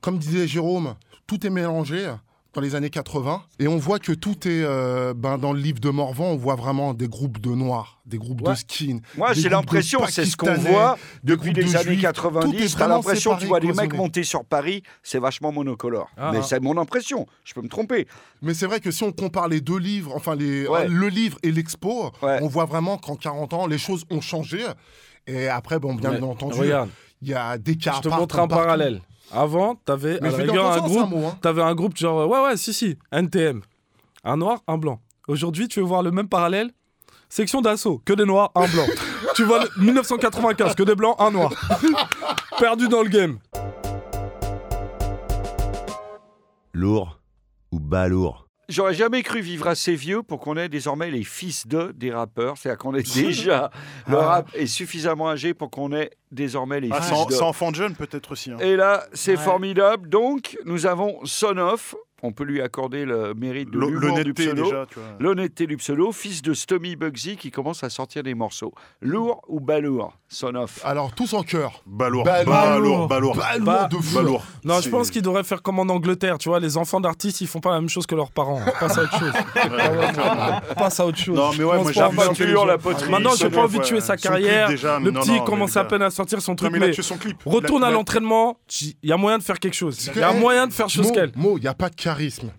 [0.00, 0.94] comme disait Jérôme,
[1.26, 2.10] tout est mélangé.
[2.54, 5.80] Dans les années 80, et on voit que tout est euh, ben, dans le livre
[5.80, 8.54] de Morvan, on voit vraiment des groupes de noirs, des groupes Ouais.
[8.54, 9.00] de skin.
[9.18, 11.84] Moi, j'ai l'impression, c'est ce qu'on voit depuis les de années Juifs.
[11.84, 12.76] Tout est 90.
[12.76, 16.08] T'as l'impression, tu vois des mecs monter sur Paris, c'est vachement monocolore.
[16.16, 16.42] Ah, Mais ah.
[16.42, 18.08] c'est mon impression, je peux me tromper.
[18.40, 20.86] Mais c'est vrai que si on compare les deux livres, enfin les, Ouais.
[20.86, 22.38] euh, le livre et l'expo, Ouais.
[22.42, 24.64] on voit vraiment qu'en 40 ans, les choses ont changé.
[25.26, 26.22] Et après, bon, bien Ouais.
[26.22, 26.60] entendu,
[27.20, 28.64] il y a des cas je te montre un partout.
[28.64, 29.02] parallèle.
[29.32, 31.38] Avant, t'avais à la rigueur un sens, groupe, hein.
[31.42, 33.60] t'avais un groupe genre ouais ouais si si NTM,
[34.24, 35.00] un noir, un blanc.
[35.28, 36.70] Aujourd'hui, tu veux voir le même parallèle?
[37.28, 38.86] Section d'assaut, que des noirs, un blanc.
[39.34, 41.52] tu vois le- 1995, que des blancs, un noir.
[42.58, 43.38] Perdu dans le game.
[46.72, 47.18] Lourd
[47.70, 51.92] ou balourd J'aurais jamais cru vivre assez vieux pour qu'on ait désormais les fils de
[51.96, 52.58] des rappeurs.
[52.58, 53.70] C'est-à-dire qu'on est déjà.
[54.06, 54.26] Le Ah.
[54.26, 57.32] rap est suffisamment âgé pour qu'on ait désormais les Ah, fils sans, de.
[57.32, 58.50] sans enfant de jeune, peut-être aussi.
[58.50, 58.58] hein.
[58.60, 59.42] Et là, c'est Ouais.
[59.42, 60.08] formidable.
[60.10, 61.94] Donc, nous avons Son of.
[62.22, 64.50] On peut lui accorder le mérite de L'honnêteté.
[65.20, 68.72] L'honnêteté du pseudo, fils de Stommy Bugsy qui commence à sortir des morceaux.
[69.00, 70.80] Lourd ou balourd Son of.
[70.84, 71.82] Alors, tous en cœur.
[71.86, 72.46] Balourd, Balourd.
[72.52, 73.36] balourd, balourd.
[73.36, 74.16] Balourd de fou.
[74.16, 74.44] Balourd.
[74.64, 77.46] Non, je pense qu'ils devraient faire comme en Angleterre, tu vois, les enfants d'artistes, ils
[77.46, 78.60] font pas la même chose que leurs parents.
[78.66, 78.72] hein.
[78.80, 79.32] Passe à autre chose.
[80.76, 81.36] Passe à autre chose.
[81.36, 84.16] Non, mais ouais, moi, bien les la poterie, Maintenant, j'ai pas envie de tuer sa
[84.16, 84.68] carrière.
[84.70, 87.16] le petit commence à peine à sortir son truc, mais il a mais tué son
[87.16, 87.36] clip.
[87.46, 88.58] retourne à l'entraînement.
[88.82, 90.10] Il y a moyen de faire quelque chose.
[90.14, 91.32] Il y a moyen eh, de faire chose qu'elle.
[91.36, 92.50] Mo, il n'y a pas de charisme.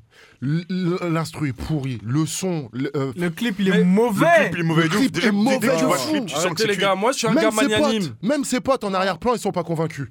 [0.41, 1.99] L'instru est pourri.
[2.03, 2.69] Le son.
[2.71, 4.25] le- euh, Le clip, il Mais est Le mauvais.
[4.51, 4.83] clip, il est mauvais.
[4.83, 6.11] Le clip est mauvais dès tu de vois le fou.
[6.11, 8.03] clip, tu sens que les gars, moi je suis un gars même, ses magnanime.
[8.09, 10.07] potes, même ses potes en arrière-plan, ils sont pas convaincus.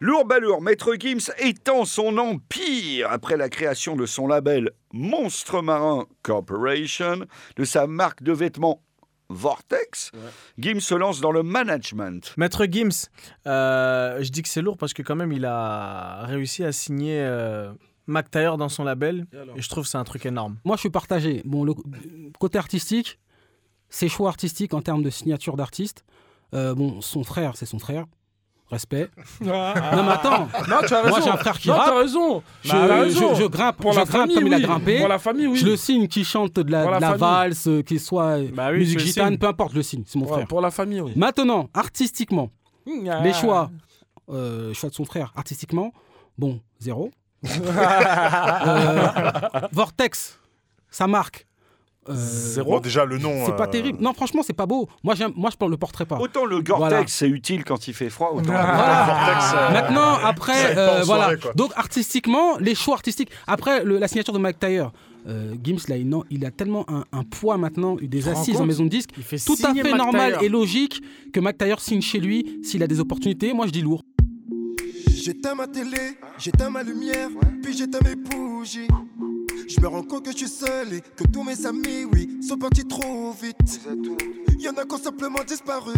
[0.00, 6.06] Lourd balourd, Maître Gims étend son empire après la création de son label Monstre Marin
[6.22, 8.82] Corporation, de sa marque de vêtements
[9.30, 10.10] Vortex.
[10.58, 12.34] Gims se lance dans le management.
[12.36, 13.06] Maître Gims,
[13.46, 17.20] euh, je dis que c'est lourd parce que quand même il a réussi à signer
[17.20, 17.72] euh,
[18.06, 20.56] Mac Taylor dans son label et je trouve que c'est un truc énorme.
[20.64, 21.42] Moi, je suis partagé.
[21.44, 21.74] Bon, le
[22.38, 23.18] côté artistique,
[23.88, 26.04] ses choix artistiques en termes de signature d'artiste.
[26.54, 28.04] euh, bon, son frère, c'est son frère.
[28.70, 29.08] Respect.
[29.40, 29.52] Non,
[30.04, 30.48] mais attends.
[30.68, 31.08] Non, tu as raison.
[31.10, 31.86] Moi, j'ai un frère qui non, rappe.
[31.86, 32.42] t'as raison.
[32.62, 33.34] Je, Bah, raison.
[33.34, 34.98] je- je grimpe, Pour je la grimpe famille, comme il a grimpé.
[34.98, 35.58] Pour la famille, oui.
[35.58, 37.20] Je le signe qui chante de la, Pour la de la famille.
[37.20, 39.38] valse, qu'il soit Bah oui, musique gitane, signe.
[39.38, 40.02] peu importe, je le signe.
[40.06, 40.46] C'est mon Ouais, frère.
[40.48, 41.12] Pour la famille, oui.
[41.14, 42.50] Maintenant, artistiquement,
[43.10, 43.20] Ah.
[43.22, 43.70] les choix,
[44.30, 45.92] euh, choix de son frère, artistiquement,
[46.38, 47.10] bon, zéro.
[47.44, 49.08] Euh,
[49.72, 50.38] Vortex,
[50.90, 51.46] sa marque.
[52.08, 52.72] euh, Zéro.
[52.72, 53.46] Bon, déjà, le nom.
[53.46, 53.98] c'est pas euh, terrible.
[54.00, 54.88] Non, franchement, c'est pas beau.
[55.02, 56.18] Moi, j'aime, moi, je ne le porterai pas.
[56.18, 57.04] Autant le Gore-Tex, Voilà.
[57.06, 59.06] c'est utile quand il fait froid, autant Voilà.
[59.06, 61.36] le Vortex, euh, Maintenant, ça après, euh, voilà.
[61.38, 61.54] soirée.
[61.56, 63.30] Donc, artistiquement, les choix artistiques.
[63.46, 64.86] Après, le- la signature de Mike Tyler.
[65.26, 68.66] euh, Gims, là, il, non, il a tellement un, un poids maintenant, des assises en
[68.66, 69.08] maison de disque.
[69.16, 70.42] Il fait Tout à fait Mac normal Taylor.
[70.42, 71.00] et logique
[71.32, 73.54] que Mike Tyler signe chez lui s'il a des opportunités.
[73.54, 74.02] Moi, je dis lourd.
[75.24, 77.30] J'éteins ma télé, j'éteins ma lumière,
[77.62, 78.88] puis j'éteins mes bougies.
[79.66, 82.58] Je me rends compte que je suis seul et que tous mes amis, oui, sont
[82.58, 83.80] partis trop vite.
[84.58, 85.94] Y en a qui ont simplement disparu,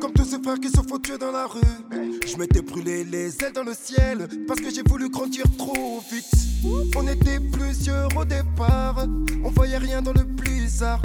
[0.00, 1.60] comme tous ces frères qui se font tuer dans la rue.
[2.26, 6.24] Je m'étais brûlé les ailes dans le ciel parce que j'ai voulu grandir trop vite.
[6.96, 9.04] On était plusieurs au départ,
[9.44, 11.02] on voyait rien dans le blizzard.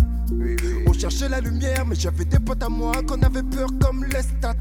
[0.88, 4.22] On cherchait la lumière, mais j'avais des potes à moi qu'on avait peur comme les
[4.22, 4.56] stats.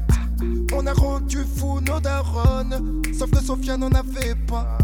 [0.73, 4.77] On a rendu fou nos darons, sauf que Sophia n'en avait pas.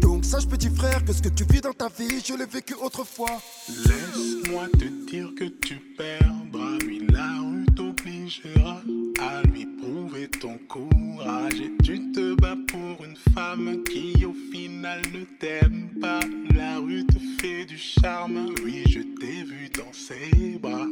[0.00, 2.74] Donc sache petit frère que ce que tu vis dans ta vie, je l'ai vécu
[2.74, 3.40] autrefois.
[3.68, 8.82] Laisse-moi te dire que tu perdras, oui, la rue t'obligera
[9.20, 9.66] à lui
[10.24, 11.60] ton courage.
[11.60, 16.20] Et tu te bats pour une femme qui au final ne t'aime pas.
[16.54, 20.86] La rue te fait du charme, oui, je t'ai vu dans ses bras.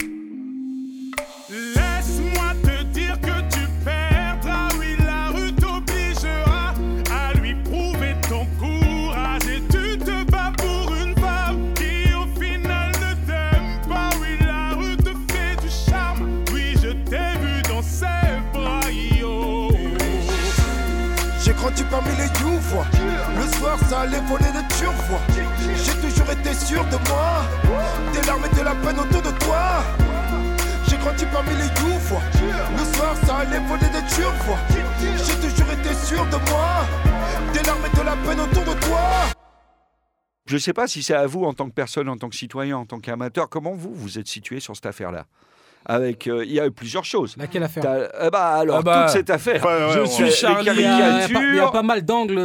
[21.90, 22.86] Parmi les youvois.
[23.36, 25.20] Le soir, ça allait voler de turvois.
[25.76, 27.44] J'ai toujours été sûr de moi.
[28.12, 29.84] Des larmes et de la peine autour de toi.
[30.88, 32.22] J'ai grandi parmi les youvois.
[32.76, 34.58] Le soir, ça allait voler de turvois.
[35.00, 36.84] J'ai toujours été sûr de moi.
[37.52, 39.00] Des larmes et de la peine autour de toi.
[40.46, 42.76] Je sais pas si c'est à vous, en tant que personne, en tant que citoyen,
[42.76, 45.26] en tant qu'amateur, comment vous vous êtes situé sur cette affaire-là?
[45.86, 47.34] Avec, euh, il y a eu plusieurs choses.
[47.36, 49.64] Laquelle affaire T'as- eh bah, alors, Ah bah, toute cette affaire.
[49.64, 50.06] Ouais, Je ouais.
[50.06, 50.62] suis Charlie.
[50.62, 51.72] Il y, a, il y a pas- il y a caricatures.
[51.72, 52.38] pas mal d'angles.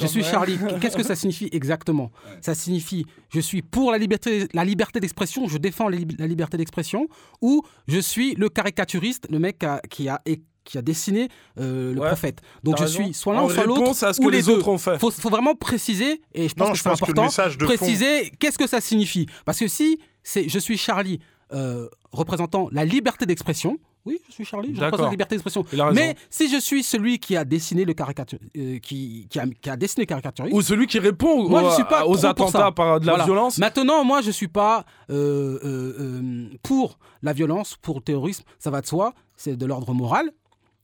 [0.00, 0.58] Je suis Charlie.
[0.80, 2.10] Qu'est-ce que ça signifie exactement?
[2.40, 6.26] Ça signifie je suis pour la liberté, la liberté d'expression, je défends la lib- la
[6.26, 7.08] liberté d'expression,
[7.42, 11.28] ou je suis le caricaturiste, le mec qui a, qui a é- qui a dessiné
[11.60, 12.40] euh, le Ouais, prophète.
[12.64, 13.04] Donc je raison.
[13.04, 14.52] suis soit l'un En soit l'autre réponse à ce ou que les, les deux.
[14.54, 14.98] autres ont fait.
[14.98, 17.22] Faut, faut vraiment préciser et je pense Non, que c'est pense que le important.
[17.26, 19.26] message de fond- préciser qu'est-ce que ça signifie.
[19.44, 21.20] Parce que si c'est je suis Charlie
[21.52, 23.78] euh, représentant la liberté d'expression.
[24.04, 25.64] Oui, je suis Charlie, je représente la liberté d'expression.
[25.92, 29.68] Mais si je suis celui qui a dessiné le caricature, euh, qui, qui, a, qui
[29.68, 32.32] a dessiné le caricaturiste, Ou celui qui répond moi, aux, je suis pas aux trop
[32.34, 33.24] pour attentats par de la Voilà.
[33.24, 33.58] violence.
[33.58, 38.44] Maintenant, moi, je suis pas euh, pour la violence, pour le terrorisme.
[38.60, 39.12] Ça va de soi.
[39.36, 40.30] C'est de l'ordre moral,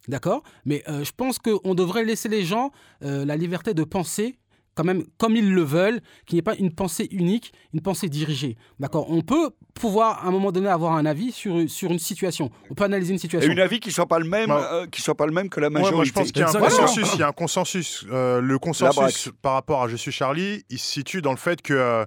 [0.09, 0.43] d'accord?
[0.65, 2.71] Mais je pense qu'on devrait laisser les gens
[3.01, 4.37] la liberté de penser.
[4.75, 8.09] Quand même, comme ils le veulent, qu'il n'y ait pas une pensée unique, une pensée
[8.09, 8.57] dirigée.
[8.81, 12.51] D'accord On peut pouvoir, à un moment donné, avoir un avis sur, sur une situation.
[12.71, 13.53] On peut analyser une Et situation.
[13.53, 14.57] une avis qui soit pas le même, Ouais.
[14.73, 15.95] euh, qui soit pas le même que la Ouais, majorité.
[15.97, 17.11] moi, je pense qu'il y a un consensus.
[17.15, 18.07] Il y a un consensus.
[18.11, 21.61] Euh, le consensus par rapport à Je suis Charlie, il se situe dans le fait
[21.61, 22.07] que euh,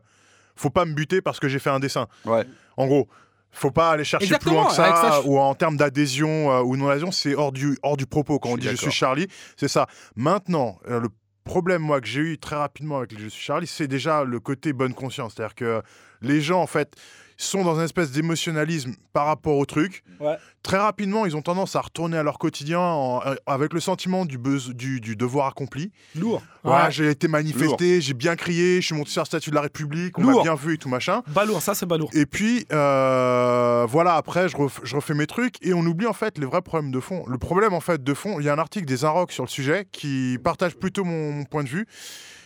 [0.56, 2.08] faut pas me buter parce que j'ai fait un dessin.
[2.25, 2.45] Ouais.
[2.78, 3.08] En gros,
[3.51, 6.51] faut pas aller chercher Exactement, plus loin que ça, ça, je- ou en termes d'adhésion
[6.51, 8.39] euh, ou non adhésion, c'est hors du hors du propos.
[8.39, 8.91] Quand Je on dit Je suis.
[8.91, 9.86] Charlie, c'est ça.
[10.15, 11.10] Maintenant, euh, le
[11.45, 14.39] problème moi que j'ai eu très rapidement avec le Je suis Charlie, c'est déjà le
[14.39, 15.81] côté bonne conscience, c'est-à-dire que
[16.21, 16.95] les gens en fait
[17.37, 20.03] sont dans une espèce d'émotionnalisme par rapport au truc.
[20.19, 20.37] Ouais.
[20.63, 24.25] Très rapidement, ils ont tendance à retourner à leur quotidien en- euh, avec le sentiment
[24.25, 25.91] du, beso- du, du devoir accompli.
[26.15, 26.41] Lourd.
[26.63, 26.89] Ouais.
[26.89, 30.17] j'ai été manifesté, j'ai bien crié, je suis monté sur la statue de la République,
[30.17, 30.37] on Lourd.
[30.37, 31.21] m'a bien vu et tout machin.
[31.27, 32.09] Balourd, ça c'est balourd.
[32.13, 36.13] Et puis, euh, voilà, après, je, ref- je refais mes trucs et on oublie en
[36.13, 37.23] fait les vrais problèmes de fond.
[37.27, 39.49] Le problème en fait de fond, il y a un article des Inrocks sur le
[39.49, 41.85] sujet qui partage plutôt mon, mon point de vue,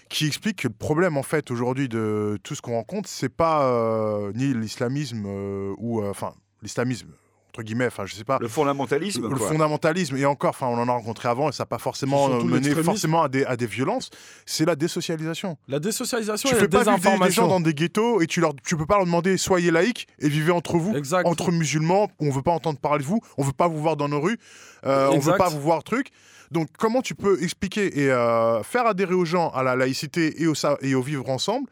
[0.10, 3.64] qui explique que le problème en fait aujourd'hui de tout ce qu'on rencontre, c'est pas
[3.64, 7.10] euh, ni l'islamisme euh, ou euh, enfin l'islamisme
[7.50, 8.38] entre guillemets, enfin je sais pas.
[8.40, 9.28] Le fondamentalisme.
[9.28, 9.48] Le quoi.
[9.48, 12.44] fondamentalisme, et encore, enfin, on en a rencontré avant, et ça n'a pas forcément euh,
[12.44, 14.10] mené forcément à des, à des violences,
[14.46, 15.58] c'est la désocialisation.
[15.68, 18.28] La désocialisation Tu et la fais pas vivre des, des gens dans des ghettos et
[18.28, 21.26] tu leur, tu peux pas leur demander soyez laïcs et vivez entre vous, Exact.
[21.26, 22.10] entre musulmans.
[22.20, 24.38] On veut pas entendre parler de vous, on veut pas vous voir dans nos rues,
[24.86, 26.10] euh, on veut pas vous voir truc.
[26.52, 30.48] Donc comment tu peux expliquer et euh, faire adhérer aux gens à la laïcité et
[30.48, 31.68] au, et au vivre ensemble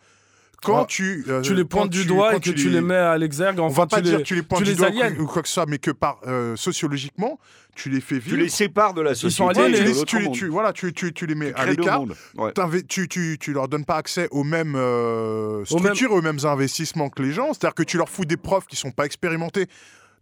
[0.64, 2.96] quand tu euh, Tu les pointes du tu- doigt quand et que tu les mets
[2.96, 3.60] à l'exergue.
[3.60, 4.90] on Enfin, va pas tu dire les, que tu les pointes tu du doigt
[5.20, 7.40] ou quoi que ce soit, mais que par euh, sociologiquement,
[7.76, 8.38] tu les fais Tu vivre.
[8.38, 9.54] les sépares de la société.
[9.54, 12.04] tu, de les, tu, tu- voilà, tu, tu, tu les mets Tu à l'écart.
[12.36, 12.52] Ouais.
[12.88, 16.40] Tu, tu, tu leur donnes pas accès aux mêmes euh, Aux mêmes- structures, aux mêmes
[16.44, 17.54] investissements que les gens.
[17.54, 19.68] C'est-à-dire que tu leur fous des profs qui sont pas expérimentés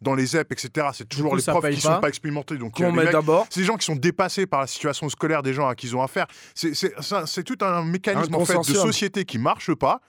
[0.02, 0.88] dans les ZEP, etc.
[0.94, 1.96] C'est toujours coup, les profs qui pas.
[1.96, 2.58] sont pas expérimentés.
[2.58, 3.48] Donc Qu'on euh, met d'abord.
[3.50, 5.96] c'est des gens qui sont dépassés par la situation scolaire des gens à qui ils
[5.96, 6.28] ont affaire.
[6.54, 6.74] C'est-
[7.44, 10.02] tout un mécanisme Un en fait de société qui marche pas.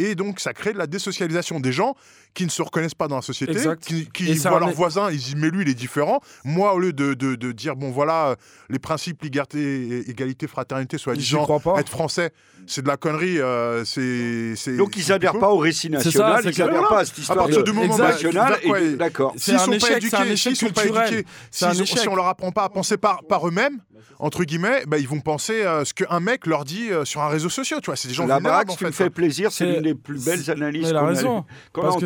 [0.00, 1.96] Et donc, ça crée de la désocialisation des gens
[2.38, 3.84] qui ne se reconnaissent pas dans la société, Exact.
[3.84, 6.20] qui, qui ça voient en leurs est- voisins, ils disent mais lui il est différent.
[6.44, 8.34] Moi, au lieu de, de- de dire bon voilà, euh,
[8.70, 10.98] les principes liberté, égalité, fraternité,
[11.44, 11.80] crois pas.
[11.80, 12.30] être français,
[12.68, 13.40] c'est de la connerie.
[13.40, 16.68] euh, c'est Donc ils c'est adhèrent plutôt- pas au récit ça, national, c'est ils clair.
[16.68, 18.08] adhèrent pas à cette À histoire partir de du moment Exact.
[18.12, 18.96] national.
[18.98, 19.32] D'accord.
[19.36, 21.98] S'ils sont pas c'est un éduqués, échec sont pas éduqués, C'est un échec.
[21.98, 23.78] si on leur apprend pas à penser par, par eux-mêmes,
[24.20, 27.28] entre guillemets, bah, ils vont penser euh, ce qu'un mec leur dit euh, sur un
[27.28, 27.80] réseau social.
[27.80, 29.04] Tu vois, c'est des gens La en tu me fait.
[29.04, 31.02] fais plaisir, c'est l'une des plus belles analyses qu'on a,
[31.72, 31.96] qu'on a Parce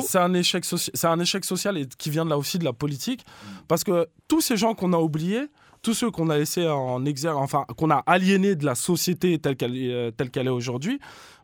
[0.00, 0.64] c'est- un échec
[1.04, 3.24] un échec social et qui vient de là aussi de la politique,
[3.68, 5.46] parce que tous ces gens qu'on a oubliés,
[5.82, 9.56] tous ceux qu'on a laissés en exergue, enfin qu'on a aliénés de la société telle
[9.56, 10.98] qu'elle est, euh, est aujourd'hui,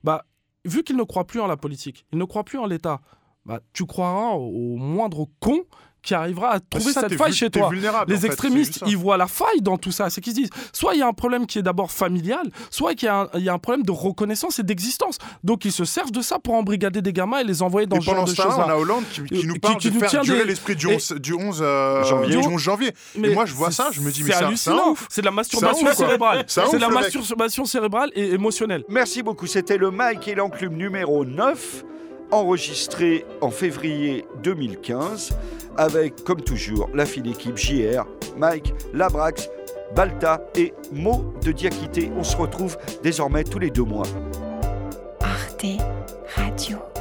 [0.04, 0.24] bah
[0.64, 3.00] vu qu'ils ne croient plus en la politique, ils ne croient plus en l'État,
[3.46, 5.60] bah tu croiras au, au moindre con
[6.02, 7.70] qui arrivera à trouver ça, cette faille chez toi.
[8.08, 10.10] Les extrémistes, ils voient la faille dans tout ça.
[10.10, 12.94] C'est qu'ils se disent, soit il y a un problème qui est d'abord familial, soit
[12.94, 15.18] qu'il y, a un- il y a un problème de reconnaissance et d'existence.
[15.44, 18.00] Donc ils se servent de ça pour embrigader des gamins et les envoyer dans Et
[18.00, 20.00] ce genre de temps, on a Hollande qui, qui nous Qui- parle qui de nous
[20.00, 22.36] faire durer des- l'esprit du et- 11, du 11, euh, Janvier.
[22.36, 22.88] du 11 janvier.
[23.14, 24.94] Et Mais moi, je vois ça, je me dis, mais c'est hallucinant.
[25.08, 26.44] c'est de la masturbation ouf, cérébrale.
[26.48, 28.84] C'est de la masturbation cérébrale et émotionnelle.
[28.88, 29.46] Merci beaucoup.
[29.46, 31.84] C'était le Mike et l'enclume numéro 9,
[32.32, 35.30] enregistré en février 2015,
[35.76, 38.04] avec, comme toujours, la fine équipe JR,
[38.36, 39.48] Mike, Labrax,
[39.94, 42.10] Balta et Mo de Diakité.
[42.16, 44.06] On se retrouve désormais tous les deux mois.
[45.20, 45.66] Arte
[46.34, 46.91] Radio.